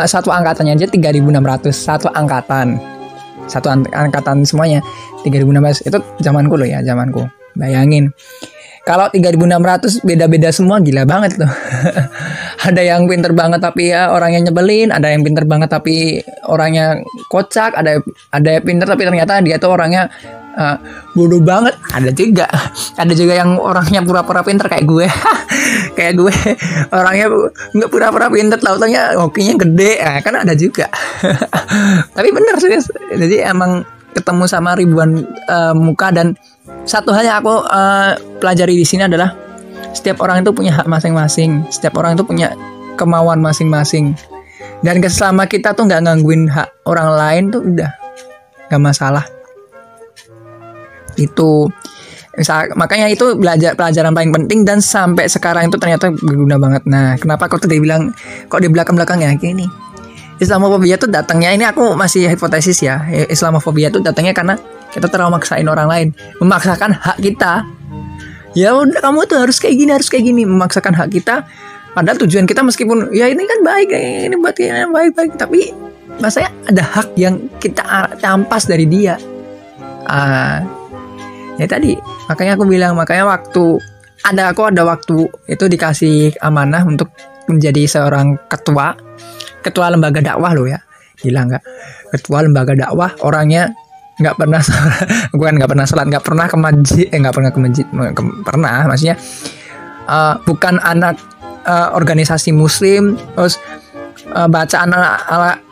[0.07, 2.79] satu angkatannya aja 3600 satu angkatan.
[3.51, 4.79] Satu angkatan semuanya
[5.27, 7.27] 3600 itu zamanku loh ya zamanku.
[7.59, 8.09] Bayangin.
[8.83, 11.47] Kalau 3600 beda-beda semua gila banget loh
[12.67, 16.19] ada yang pinter banget tapi ya orangnya nyebelin ada yang pinter banget tapi
[16.51, 16.99] orangnya
[17.31, 18.03] kocak ada
[18.35, 20.11] ada yang pinter tapi ternyata dia tuh orangnya
[20.57, 20.77] uh,
[21.17, 21.75] bodoh banget.
[21.93, 22.47] Ada juga.
[22.97, 25.07] Ada juga yang orangnya pura-pura pinter kayak gue.
[25.97, 26.35] Kayak gue.
[26.89, 27.27] Orangnya
[27.73, 30.01] nggak pura-pura pinter lautnya hokinya gede.
[30.01, 30.89] Nah, kan ada juga.
[32.17, 32.69] Tapi bener sih
[33.13, 36.37] jadi emang ketemu sama ribuan uh, muka dan
[36.85, 39.33] satu hal yang aku uh, pelajari di sini adalah
[39.93, 41.65] setiap orang itu punya hak masing-masing.
[41.69, 42.53] Setiap orang itu punya
[42.97, 44.13] kemauan masing-masing.
[44.83, 47.91] Dan selama kita tuh nggak ngangguin hak orang lain tuh udah
[48.69, 49.32] nggak masalah
[51.17, 51.69] itu
[52.33, 56.81] Misal, makanya itu belajar pelajaran paling penting dan sampai sekarang itu ternyata berguna banget.
[56.89, 58.09] Nah, kenapa kok tadi bilang
[58.49, 59.69] kok di belakang belakang ya gini?
[60.41, 63.05] Islamofobia itu datangnya ini aku masih hipotesis ya.
[63.29, 64.57] Islamofobia itu datangnya karena
[64.89, 66.07] kita terlalu maksain orang lain,
[66.41, 67.69] memaksakan hak kita.
[68.57, 71.45] Ya udah kamu tuh harus kayak gini, harus kayak gini, memaksakan hak kita.
[71.93, 75.69] Padahal tujuan kita meskipun ya ini kan baik, ini buat yang baik-baik, tapi
[76.17, 77.85] masanya ada hak yang kita
[78.17, 79.21] campas dari dia.
[80.09, 80.65] Ah,
[81.61, 81.93] ya tadi
[82.25, 83.77] makanya aku bilang makanya waktu
[84.23, 87.11] ada aku ada waktu itu dikasih amanah untuk
[87.51, 88.95] menjadi seorang ketua
[89.63, 90.79] ketua lembaga dakwah lo ya.
[91.23, 91.63] Gila nggak?
[92.19, 93.71] Ketua lembaga dakwah orangnya
[94.13, 94.61] nggak pernah
[95.35, 98.77] bukan nggak pernah sholat nggak pernah ke masjid eh nggak pernah ke masjid ke, pernah
[98.85, 99.15] maksudnya
[100.05, 101.17] uh, bukan anak
[101.65, 103.57] uh, organisasi muslim terus
[104.37, 104.93] uh, bacaan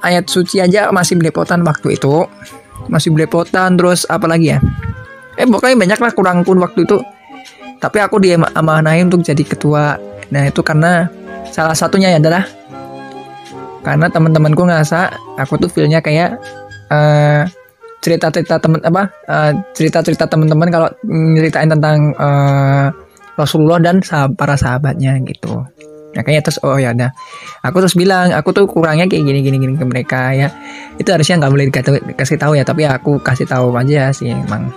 [0.01, 2.25] ayat suci aja masih belepotan waktu itu
[2.89, 4.59] masih belepotan terus apa lagi ya
[5.39, 6.97] eh pokoknya banyak lah kurang pun waktu itu.
[7.81, 9.97] Tapi aku dia amanahin untuk jadi ketua.
[10.29, 11.09] Nah itu karena
[11.49, 12.45] salah satunya ya adalah
[13.81, 15.09] karena teman-temanku ngerasa
[15.41, 16.37] aku tuh feelnya kayak
[16.93, 17.43] uh,
[18.01, 22.89] cerita-cerita teman apa uh, cerita-cerita teman-teman kalau nyeritain tentang uh,
[23.37, 25.65] Rasulullah dan sahab, para sahabatnya gitu
[26.11, 27.15] Nah, kayaknya terus oh ya ada.
[27.63, 30.51] Aku terus bilang, aku tuh kurangnya kayak gini gini gini ke mereka ya.
[30.99, 34.71] Itu harusnya nggak boleh dikasih tahu ya, tapi aku kasih tahu aja sih emang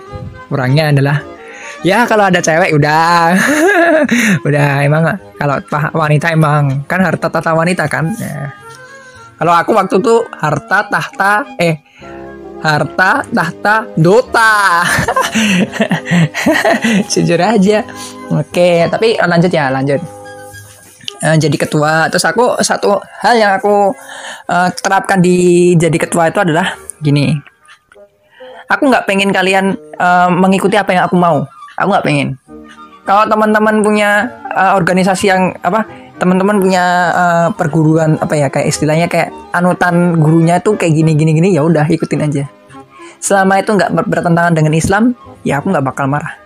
[0.47, 1.18] kurangnya adalah
[1.85, 3.37] ya kalau ada cewek udah
[4.49, 5.05] udah emang
[5.37, 5.61] kalau
[5.92, 8.49] wanita emang kan harta tata wanita kan ya.
[9.37, 11.85] kalau aku waktu itu harta tahta eh
[12.64, 14.88] harta tahta dota
[17.12, 17.85] jujur aja
[18.33, 20.01] oke tapi lanjut ya lanjut
[21.24, 22.12] uh, jadi ketua.
[22.12, 23.96] Terus aku satu hal yang aku
[24.52, 27.32] uh, terapkan di jadi ketua itu adalah gini.
[28.68, 31.48] Aku nggak pengen kalian uh, mengikuti apa yang aku mau.
[31.80, 32.37] Aku nggak pengen.
[33.04, 35.84] Kalau teman-teman punya uh, organisasi yang apa
[36.16, 41.37] teman-teman punya uh, perguruan apa ya kayak istilahnya kayak anutan gurunya tuh kayak gini gini
[41.37, 42.44] gini ya udah ikutin aja.
[43.20, 46.43] Selama itu nggak bertentangan dengan Islam ya aku nggak bakal marah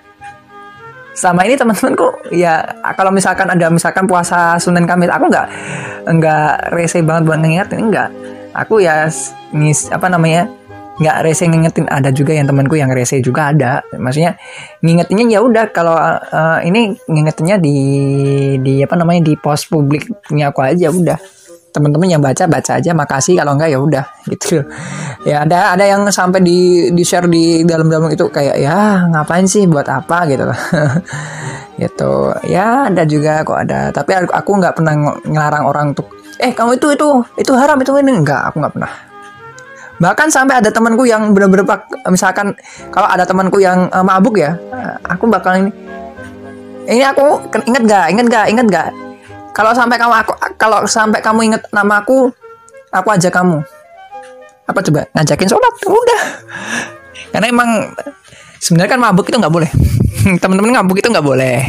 [1.18, 2.62] sama ini teman-temanku ya
[2.94, 5.46] kalau misalkan ada misalkan puasa Sunan Kamis aku nggak
[6.06, 8.08] nggak rese banget buat ngingetin enggak
[8.54, 9.10] aku ya
[9.50, 10.46] ngis apa namanya
[10.98, 13.86] nggak rese ngingetin ada juga yang temanku yang rese juga ada.
[13.94, 14.34] Maksudnya
[14.82, 17.76] ngingetinnya ya udah kalau uh, ini ngingetinnya di
[18.58, 21.37] di apa namanya di pos publik punya aku aja udah
[21.70, 23.38] teman-teman yang baca baca aja makasih.
[23.38, 24.64] Kalau enggak ya udah gitu.
[25.24, 29.64] Ya ada ada yang sampai di di share di dalam-dalam itu kayak ya ngapain sih?
[29.68, 30.28] Buat apa?
[30.28, 30.44] gitu.
[31.78, 32.34] Gitu.
[32.50, 33.94] Ya ada juga kok ada.
[33.94, 36.10] Tapi aku nggak pernah ngelarang orang untuk
[36.42, 38.18] eh kamu itu itu itu haram itu ini.
[38.18, 38.92] Enggak aku nggak pernah.
[40.02, 41.62] Bahkan sampai ada temanku yang bener-bener
[42.10, 42.58] misalkan
[42.90, 44.58] kalau ada temanku yang uh, mabuk ya
[45.06, 45.70] aku bakal ini
[46.88, 48.88] ini aku inget gak inget gak inget gak
[49.52, 52.32] kalau sampai kamu aku kalau sampai kamu inget nama aku
[52.92, 53.60] aku aja kamu.
[54.68, 55.08] Apa coba?
[55.16, 55.74] Ngajakin sholat?
[55.88, 56.22] Udah.
[57.32, 57.70] Karena emang
[58.60, 59.70] sebenarnya kan mabuk itu nggak boleh.
[60.42, 61.64] Teman-teman mabuk itu nggak boleh.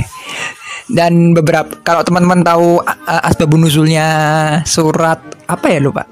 [0.89, 4.07] Dan beberapa kalau teman-teman tahu asbabun nuzulnya
[4.65, 6.03] surat apa ya lupa.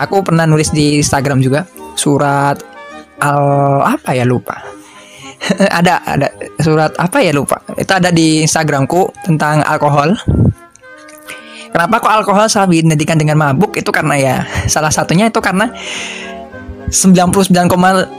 [0.00, 1.66] Aku pernah nulis di Instagram juga
[1.98, 2.56] surat
[3.20, 3.44] al
[3.84, 4.56] apa ya lupa.
[5.80, 6.28] Ada ada
[6.60, 7.64] surat apa ya lupa.
[7.72, 10.12] Itu ada di Instagramku tentang alkohol
[11.70, 15.70] kenapa kok alkohol selalu identikan dengan mabuk itu karena ya salah satunya itu karena
[16.90, 18.18] 99,95%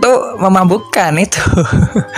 [0.00, 1.44] tuh memabukkan itu.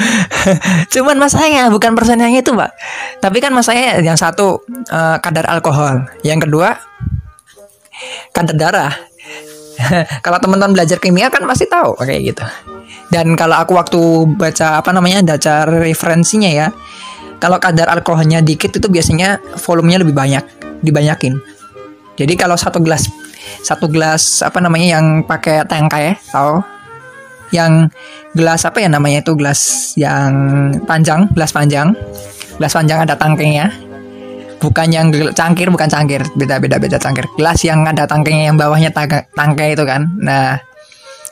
[0.95, 2.71] Cuman masalahnya bukan persennya itu, Pak.
[3.19, 4.63] Tapi kan masalahnya yang satu
[4.95, 6.79] uh, kadar alkohol, yang kedua
[8.31, 8.95] kadar darah.
[10.25, 12.47] kalau teman-teman belajar kimia kan pasti tahu kayak gitu.
[13.11, 14.01] Dan kalau aku waktu
[14.39, 16.73] baca apa namanya baca referensinya ya,
[17.43, 20.47] kalau kadar alkoholnya dikit itu biasanya volumenya lebih banyak,
[20.87, 21.43] dibanyakin.
[22.15, 23.11] Jadi kalau satu gelas
[23.67, 26.63] satu gelas apa namanya yang pakai tangkai ya, tahu?
[27.51, 27.91] Yang
[28.39, 30.31] gelas apa ya namanya itu gelas yang
[30.87, 31.99] panjang, gelas panjang.
[32.63, 33.75] Gelas panjang ada tangkainya
[34.63, 38.95] bukan yang cangkir bukan cangkir beda beda beda cangkir gelas yang ada tangkainya yang bawahnya
[39.35, 40.55] tangkai itu kan nah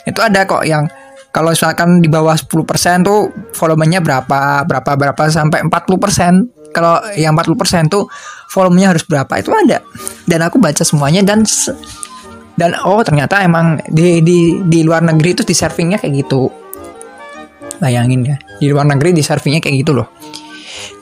[0.02, 0.90] itu ada kok yang
[1.30, 7.86] kalau misalkan di bawah 10% tuh volumenya berapa berapa berapa sampai 40% kalau yang 40%
[7.90, 8.10] tuh
[8.50, 9.78] volumenya harus berapa itu ada.
[10.26, 11.46] Dan aku baca semuanya dan
[12.58, 16.50] dan oh ternyata emang di di di luar negeri itu di servingnya kayak gitu.
[17.78, 20.10] Bayangin ya di luar negeri di servingnya kayak gitu loh.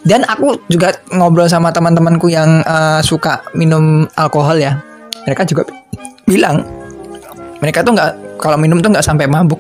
[0.05, 4.77] Dan aku juga ngobrol sama teman-temanku yang uh, suka minum alkohol ya.
[5.25, 5.69] Mereka juga
[6.29, 6.64] bilang
[7.64, 9.59] mereka tuh nggak kalau minum tuh nggak sampai mabuk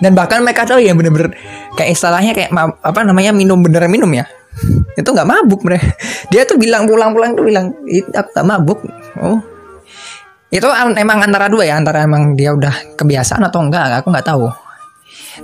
[0.00, 1.32] dan bahkan mereka tahu ya bener-bener
[1.76, 2.50] kayak istilahnya kayak
[2.82, 4.24] apa namanya minum beneran minum ya.
[4.96, 5.92] Itu nggak mabuk mereka
[6.32, 7.72] dia tuh bilang pulang-pulang tuh bilang
[8.12, 8.78] aku nggak mabuk.
[9.20, 9.40] Oh.
[10.48, 14.48] Itu emang antara dua ya antara emang dia udah kebiasaan atau enggak aku nggak tahu.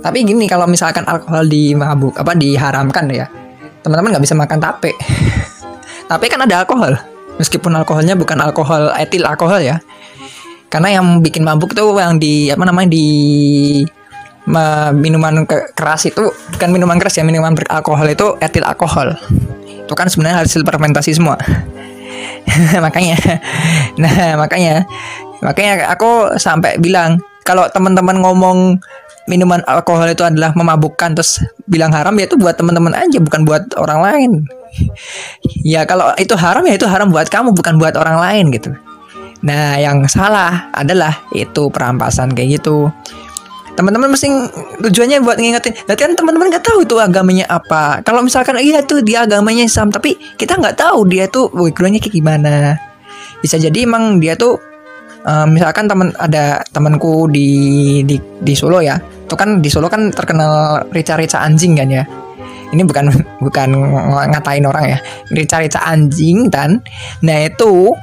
[0.01, 3.29] Tapi gini kalau misalkan alkohol di mabuk apa diharamkan ya
[3.83, 4.95] teman-teman nggak bisa makan tape.
[6.09, 6.95] Tape kan ada alkohol.
[7.37, 9.79] Meskipun alkoholnya bukan alkohol etil alkohol ya.
[10.71, 13.07] Karena yang bikin mabuk itu yang di apa namanya di
[14.91, 19.15] minuman keras itu bukan minuman keras ya minuman beralkohol itu etil alkohol.
[19.63, 21.39] Itu kan sebenarnya hasil fermentasi semua.
[22.85, 23.17] Makanya.
[24.01, 24.83] Nah makanya.
[25.43, 28.79] Makanya aku sampai bilang kalau teman-teman ngomong
[29.27, 33.63] minuman alkohol itu adalah memabukkan terus bilang haram ya itu buat teman-teman aja bukan buat
[33.79, 34.31] orang lain.
[35.63, 38.73] Ya kalau itu haram ya itu haram buat kamu bukan buat orang lain gitu.
[39.45, 42.91] Nah yang salah adalah itu perampasan kayak gitu
[43.73, 44.29] teman-teman mesti
[44.81, 45.73] tujuannya buat ngingetin.
[45.85, 48.01] Dan kan teman-teman nggak tahu itu agamanya apa.
[48.05, 52.15] Kalau misalkan iya tuh dia agamanya Islam tapi kita nggak tahu dia tuh backgroundnya kayak
[52.15, 52.77] gimana.
[53.41, 54.55] Bisa jadi emang dia tuh
[55.25, 58.97] uh, misalkan teman ada temanku di, di di Solo ya.
[59.01, 62.03] Itu kan di Solo kan terkenal rica-rica anjing kan ya.
[62.73, 63.09] Ini bukan
[63.45, 63.69] bukan
[64.29, 64.97] ngatain orang ya.
[65.33, 66.79] Rica-rica anjing dan
[67.25, 67.93] nah itu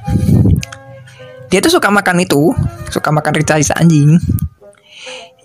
[1.50, 2.50] dia tuh suka makan itu.
[2.90, 4.18] Suka makan rica-rica anjing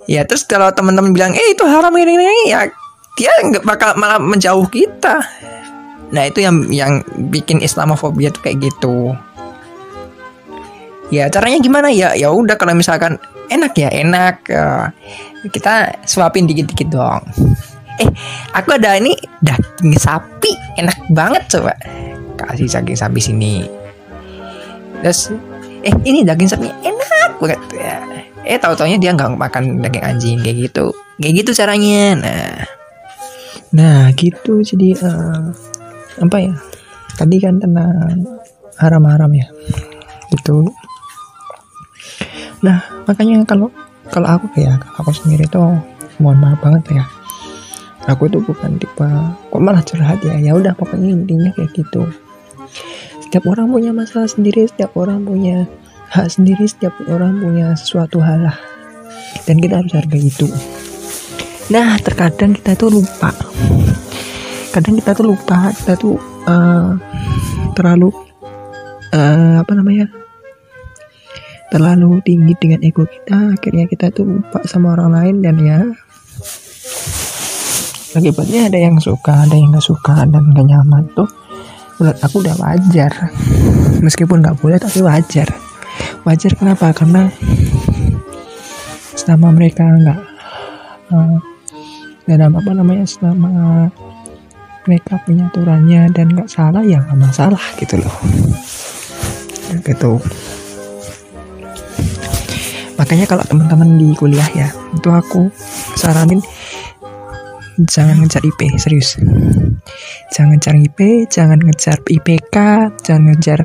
[0.05, 2.69] ya terus kalau teman-teman bilang eh itu haram ini ini ya
[3.15, 5.23] dia nggak bakal malah menjauh kita.
[6.11, 6.93] Nah itu yang yang
[7.31, 9.15] bikin Islamofobia tuh kayak gitu.
[11.09, 11.87] Ya caranya gimana?
[11.89, 14.43] Ya ya udah kalau misalkan enak ya enak.
[14.51, 14.91] Uh,
[15.49, 17.21] kita suapin dikit-dikit dong
[17.99, 18.09] eh
[18.51, 20.51] aku ada ini daging sapi.
[20.75, 21.73] Enak banget coba.
[22.35, 23.53] Kasih daging sapi sini.
[24.99, 25.31] Terus
[25.85, 27.99] eh ini daging sapi enak banget ya
[28.45, 30.93] eh tahu taunya dia nggak makan daging anjing kayak gitu.
[31.17, 32.01] Kayak gitu caranya.
[32.15, 32.57] Nah.
[33.73, 34.61] Nah gitu.
[34.61, 35.49] Jadi uh,
[36.21, 36.53] apa ya?
[37.17, 38.21] Tadi kan tentang
[38.77, 39.47] haram-haram ya.
[40.29, 40.69] Gitu.
[42.61, 43.73] Nah makanya kalau
[44.13, 45.75] kalau aku ya aku sendiri tuh
[46.21, 47.05] mohon maaf banget ya.
[48.05, 49.09] Aku tuh bukan tipe
[49.49, 50.37] kok malah curhat ya?
[50.37, 52.05] Ya udah pokoknya intinya kayak gitu.
[53.25, 55.65] Setiap orang punya masalah sendiri setiap orang punya
[56.11, 58.57] hak sendiri setiap orang punya sesuatu hal lah.
[59.45, 60.47] Dan kita harus hargai itu.
[61.73, 63.33] Nah terkadang kita tuh lupa.
[64.69, 66.15] Kadang kita tuh lupa kita tuh
[66.45, 66.93] uh,
[67.73, 68.13] terlalu
[69.15, 70.05] uh, apa namanya?
[71.73, 75.79] Terlalu tinggi dengan ego kita akhirnya kita tuh lupa sama orang lain dan ya
[78.15, 81.27] akibatnya ada yang suka ada yang nggak suka dan gak nyaman tuh
[81.97, 83.11] menurut aku udah wajar.
[84.05, 85.64] Meskipun nggak boleh tapi wajar
[86.25, 86.89] wajar kenapa?
[86.91, 87.29] Karena
[89.13, 90.19] selama mereka nggak
[91.13, 91.37] uh,
[92.25, 93.87] dalam apa namanya selama
[94.85, 98.15] mereka punya aturannya dan nggak salah ya nggak masalah gitu loh.
[99.85, 100.11] Gitu.
[102.95, 105.51] Makanya kalau teman-teman di kuliah ya itu aku
[105.93, 106.41] saranin
[107.85, 109.21] jangan ngejar IP serius.
[110.33, 112.55] Jangan ngejar IP jangan ngejar IPK
[113.05, 113.59] jangan ngejar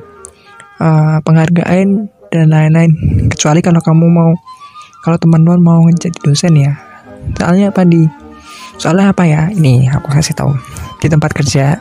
[0.81, 2.95] uh, penghargaan dan lain-lain.
[3.29, 4.31] Kecuali kalau kamu mau
[5.03, 6.79] kalau teman-teman mau menjadi dosen ya.
[7.37, 8.07] Soalnya apa di
[8.79, 9.51] soalnya apa ya?
[9.51, 10.55] Ini aku kasih tahu.
[11.03, 11.77] Di tempat kerja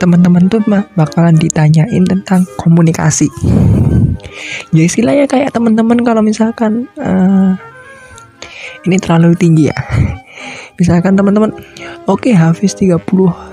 [0.00, 0.64] teman-teman tuh
[0.96, 3.28] bakalan ditanyain tentang komunikasi.
[4.72, 7.52] Ya istilahnya kayak teman-teman kalau misalkan uh,
[8.88, 9.78] ini terlalu tinggi ya.
[10.80, 11.52] Misalkan teman-teman
[12.08, 12.96] oke okay, Hafiz 30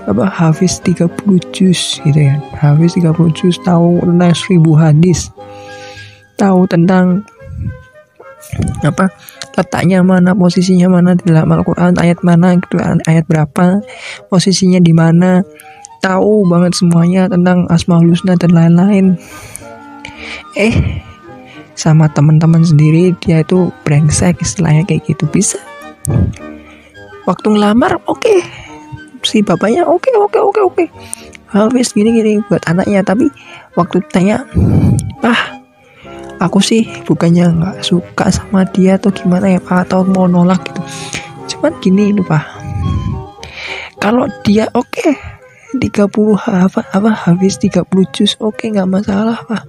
[0.08, 1.12] apa Hafiz 30
[1.52, 2.40] juz gitu ya.
[2.56, 5.28] Hafiz 30 juz tahu tentang seribu hadis
[6.38, 7.26] tahu tentang
[8.86, 9.10] apa
[9.58, 13.82] letaknya mana posisinya mana di dalam Al-Quran ayat mana gitu ayat berapa
[14.30, 15.42] posisinya di mana.
[15.98, 19.18] Tahu banget semuanya tentang asmaul husna dan lain-lain.
[20.54, 21.02] Eh
[21.74, 25.26] sama teman-teman sendiri dia itu brengsek istilahnya kayak gitu.
[25.26, 25.58] Bisa?
[27.26, 28.22] Waktu ngelamar oke.
[28.22, 28.40] Okay.
[29.26, 30.86] si bapaknya oke okay, oke okay, oke oke.
[31.50, 33.28] Habis gini gini buat anaknya tapi
[33.74, 34.46] waktu tanya
[35.26, 35.58] ah
[36.38, 40.82] aku sih bukannya nggak suka sama dia atau gimana ya pak atau mau nolak gitu.
[41.56, 42.46] Cuman gini loh pak.
[43.98, 45.18] Kalau dia oke okay,
[45.76, 46.10] 30
[46.48, 47.84] apa apa habis 30
[48.14, 49.66] jus oke okay, nggak masalah pak.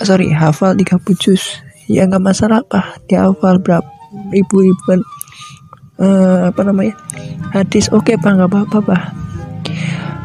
[0.00, 1.60] Sorry hafal 30 juz.
[1.84, 3.84] Ya nggak masalah apa dia hafal berapa
[4.32, 5.04] ribu-ribuan
[6.00, 6.94] uh, apa namanya
[7.52, 9.02] hadis oke okay, pak nggak apa-apa pak.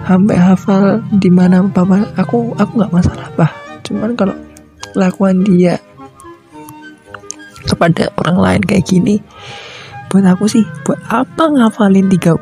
[0.10, 3.52] Sampai hafal di mana bapak aku aku nggak masalah pak.
[3.86, 4.34] Cuman kalau
[4.98, 5.78] lakuan dia
[7.68, 9.22] kepada orang lain kayak gini
[10.10, 12.42] buat aku sih buat apa ngafalin 30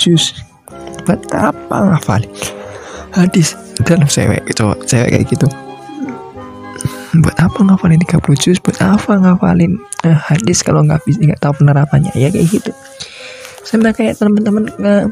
[0.00, 0.34] juz
[1.04, 2.30] buat apa ngafalin?
[3.10, 5.46] Hadis dan cewek cowok cewek kayak gitu.
[7.18, 11.58] Buat apa ngafalin 30 juz buat apa ngafalin uh, hadis kalau nggak bisa nggak tahu
[11.58, 12.14] penerapannya?
[12.14, 12.72] Ya kayak gitu.
[13.66, 15.04] Sama kayak teman-teman uh,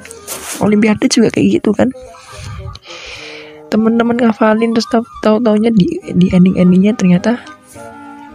[0.62, 1.90] olimpiade juga kayak gitu kan
[3.68, 4.88] teman-teman ngafalin terus
[5.20, 7.36] tahu taunya di di ending endingnya ternyata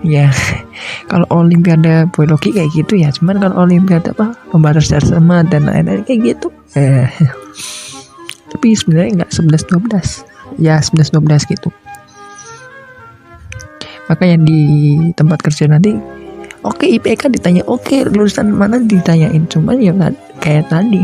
[0.04, 0.30] ya
[1.10, 3.10] kalau olimpiade biologi kayak gitu ya.
[3.10, 6.48] Cuman kalau olimpiade apa pembatas sama dan lain-lain kayak gitu.
[6.78, 7.08] Eh
[8.54, 11.70] tapi sebenarnya nggak 11 12 ya 11 12 gitu.
[14.12, 14.62] Makanya di
[15.16, 15.96] tempat kerja nanti
[16.62, 19.48] oke okay, IPK ditanya oke okay, lulusan mana ditanyain.
[19.48, 19.96] Cuman ya
[20.44, 21.02] kayak tadi.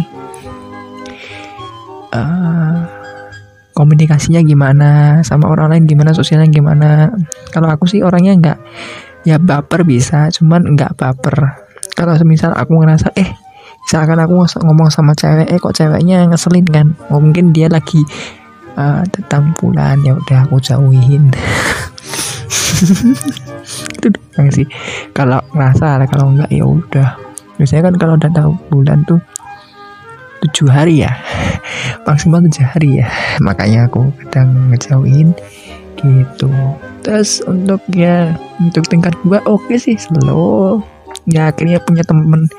[2.10, 2.99] Uh,
[3.80, 7.16] komunikasinya gimana sama orang lain gimana sosialnya gimana.
[7.56, 8.60] Kalau aku sih orangnya nggak
[9.24, 11.64] ya baper bisa cuman nggak baper.
[11.96, 13.32] Kalau semisal aku ngerasa eh
[13.88, 16.88] misalkan aku ngomong sama cewek eh kok ceweknya ngeselin kan?
[17.08, 18.04] Oh, mungkin dia lagi
[18.76, 21.32] uh, tentang bulan ya udah aku jauhin.
[23.96, 24.68] Itu doang sih.
[25.16, 27.16] Kalau ngerasa kalau enggak ya udah.
[27.56, 29.20] Biasanya kan kalau udah tahu bulan tuh
[30.60, 31.16] tujuh hari ya.
[32.08, 33.08] Maksimal tujuh hari ya.
[33.40, 35.32] Makanya aku kadang ngejauhin
[35.96, 36.52] gitu.
[37.00, 40.84] Terus untuk ya untuk tingkat dua oke okay sih slow.
[41.32, 42.52] Ya akhirnya punya temen.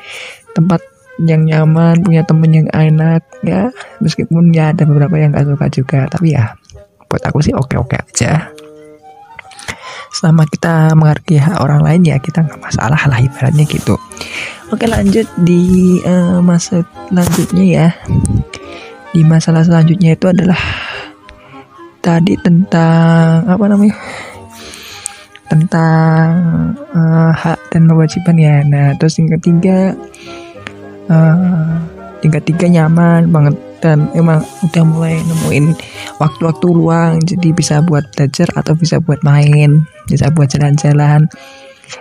[0.57, 0.81] Tempat
[1.21, 3.69] yang nyaman punya temen yang enak ya.
[4.01, 6.01] Meskipun ya ada beberapa yang gak suka juga.
[6.09, 6.57] Tapi ya
[7.05, 8.49] buat aku sih oke oke aja
[10.11, 13.95] selama kita menghargai hak orang lain ya kita nggak masalah lah ibaratnya gitu.
[14.71, 17.89] Oke lanjut di uh, masa selanjutnya ya.
[19.11, 20.59] Di masalah selanjutnya itu adalah
[22.03, 23.97] tadi tentang apa namanya?
[25.51, 26.27] Tentang
[26.95, 28.57] uh, hak dan kewajiban ya.
[28.67, 29.95] Nah terus yang ketiga
[31.11, 31.79] uh,
[32.23, 35.75] yang ketiga nyaman banget dan emang udah mulai nemuin
[36.21, 37.21] waktu-waktu luang.
[37.25, 41.31] Jadi bisa buat belajar atau bisa buat main bisa buat jalan-jalan.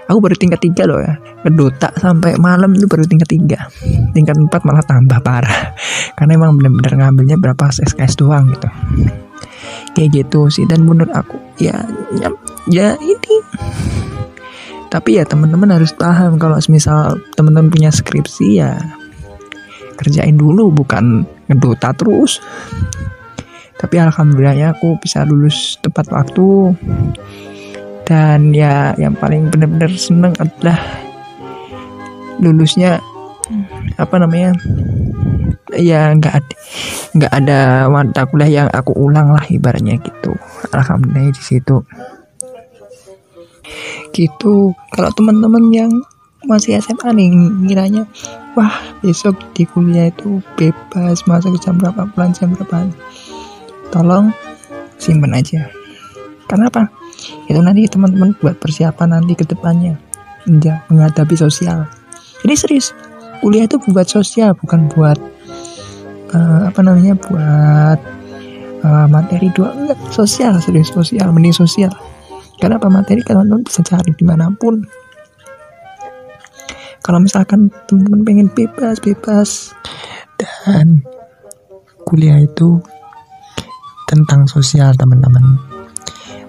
[0.06, 1.18] Aku baru tingkat tiga loh ya.
[1.42, 3.60] Kedota sampai malam itu baru tingkat tiga.
[4.14, 5.74] Tingkat empat malah tambah parah.
[6.18, 8.70] Karena emang bener-bener ngambilnya berapa SKS doang gitu.
[9.98, 10.70] Kayak gitu sih.
[10.70, 11.86] Dan menurut aku ya
[12.22, 12.30] ya,
[12.70, 13.36] ya ini.
[14.90, 18.78] Tapi ya teman-teman harus paham kalau misal teman-teman punya skripsi ya
[20.00, 22.40] kerjain dulu bukan ngedota terus.
[23.80, 26.78] Tapi alhamdulillahnya aku bisa lulus tepat waktu.
[28.06, 30.78] Dan ya yang paling benar-benar seneng adalah
[32.40, 33.04] lulusnya
[34.00, 34.56] apa namanya
[35.76, 36.56] ya nggak ada
[37.18, 40.34] nggak ada mata kuliah yang aku ulang lah ibaratnya gitu.
[40.74, 41.86] Alhamdulillah di situ.
[44.10, 44.74] Gitu.
[44.74, 45.92] Kalau teman-teman yang
[46.48, 47.28] masih SMA nih
[47.68, 48.04] ngiranya
[48.56, 48.72] wah
[49.04, 52.88] besok di kuliah itu bebas masuk jam berapa pulang jam berapa.
[53.92, 54.32] Tolong
[55.02, 55.68] simpen aja.
[56.48, 56.88] Kenapa?
[57.50, 60.00] Itu nanti teman-teman buat persiapan nanti ke depannya.
[60.48, 61.86] Ya, menghadapi sosial.
[62.42, 62.96] Jadi serius
[63.44, 65.20] kuliah itu buat sosial bukan buat
[66.32, 68.00] uh, apa namanya buat
[68.84, 71.92] uh, materi dua enggak sosial serius sosial mending sosial.
[72.60, 72.88] Karena apa?
[72.88, 74.84] Materi teman-teman bisa cari di mana pun
[77.00, 79.72] kalau misalkan teman-teman pengen bebas bebas.
[80.40, 81.04] Dan
[82.08, 82.80] kuliah itu
[84.08, 85.60] tentang sosial teman-teman.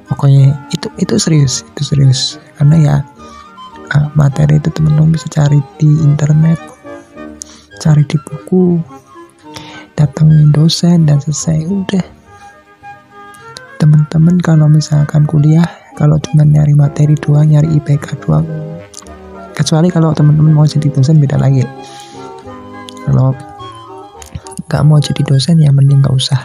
[0.07, 2.21] Pokoknya itu itu serius itu serius.
[2.59, 2.97] Karena ya
[3.95, 6.59] uh, materi itu teman-teman bisa cari di internet
[7.81, 8.77] cari di buku
[9.97, 12.05] datangin dosen dan selesai udah.
[13.81, 15.65] Teman-teman kalau misalkan kuliah
[15.97, 18.70] kalau cuma nyari materi doang nyari IPK doang
[19.61, 21.61] kecuali kalau teman-teman mau jadi dosen beda lagi.
[23.05, 23.37] Kalau
[24.65, 26.41] nggak mau jadi dosen ya mending nggak usah.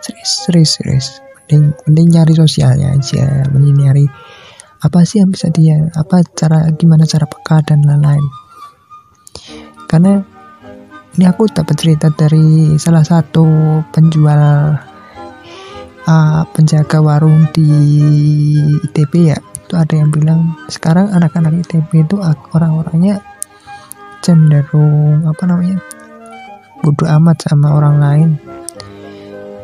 [0.00, 1.06] Serius serius serius.
[1.44, 3.44] Mending mending nyari sosialnya aja.
[3.52, 4.04] Mending nyari
[4.80, 8.24] apa sih yang bisa dia apa cara gimana cara peka dan lain-lain.
[9.84, 10.24] Karena
[11.20, 13.44] ini aku dapat cerita dari salah satu
[13.92, 14.72] penjual
[16.08, 17.68] uh, penjaga warung di
[18.88, 19.38] ITB ya
[19.74, 22.22] itu ada yang bilang sekarang anak-anak ITB itu
[22.54, 23.18] orang-orangnya
[24.22, 25.82] cenderung apa namanya
[26.78, 28.30] bodoh amat sama orang lain.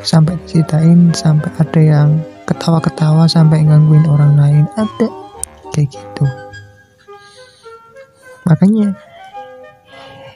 [0.03, 2.09] Sampai ceritain sampai ada yang
[2.43, 4.65] ketawa-ketawa sampai gangguin orang lain.
[4.75, 5.07] Ada
[5.71, 6.27] kayak gitu.
[8.51, 8.99] Makanya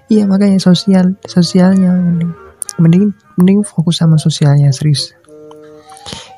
[0.07, 1.99] iya makanya sosial sosialnya
[2.79, 5.19] mending mending fokus sama sosialnya serius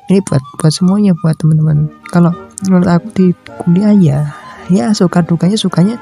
[0.07, 1.91] ini buat buat semuanya buat teman-teman.
[2.07, 2.31] Kalau
[2.63, 3.27] menurut aku di
[3.59, 4.19] kuliah ya
[4.71, 5.99] ya suka dukanya sukanya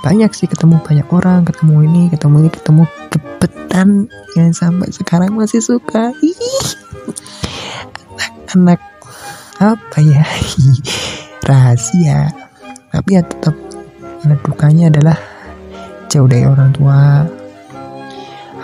[0.00, 0.48] banyak sih.
[0.48, 2.82] Ketemu banyak orang ketemu ini ketemu ini ketemu
[3.12, 3.88] kebetan
[4.36, 6.16] yang sampai sekarang masih suka.
[8.16, 8.80] Anak-anak
[9.60, 10.24] apa ya?
[11.48, 12.32] Rahasia.
[12.88, 13.52] Tapi ya tetap
[14.48, 15.16] dukanya adalah
[16.08, 17.28] jauh dari orang tua.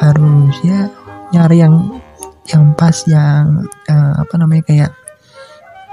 [0.01, 0.89] Harus ya
[1.31, 2.03] nyari yang
[2.51, 4.91] yang pas yang uh, apa namanya kayak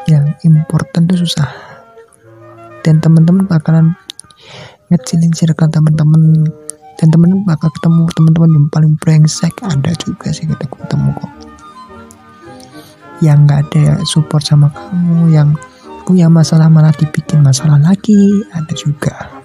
[0.10, 1.50] yang important tuh susah.
[2.82, 3.93] Dan teman-teman bakalan
[4.89, 6.50] ngecilin circle teman-teman
[6.97, 11.32] dan teman-teman bakal ketemu teman-teman yang paling brengsek ada juga sih kita ketemu kok.
[13.20, 15.54] Yang nggak ada support sama kamu yang
[16.08, 19.43] punya masalah malah dibikin masalah lagi ada juga.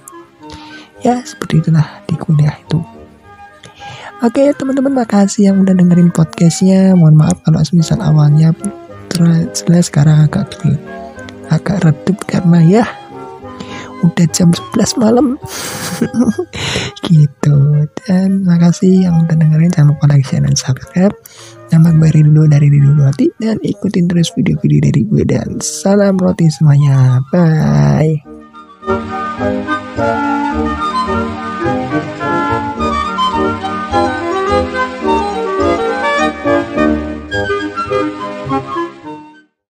[1.04, 2.93] Ya seperti itulah di kuliah itu
[4.22, 6.94] oke teman-teman makasih yang udah dengerin podcastnya.
[6.94, 8.52] Mohon maaf kalau misal awalnya
[9.12, 10.50] terus sekarang agak
[11.52, 12.84] agak redup karena ya
[14.04, 15.26] udah jam 11 malam.
[17.08, 17.56] Gitu.
[18.04, 19.72] Dan makasih yang udah dengerin.
[19.72, 21.16] Jangan lupa like share dan subscribe.
[21.72, 25.22] Nama gue dulu dari dulu hati dan ikutin terus video-video dari gue.
[25.24, 27.24] Dan salam roti semuanya.
[27.32, 28.20] Bye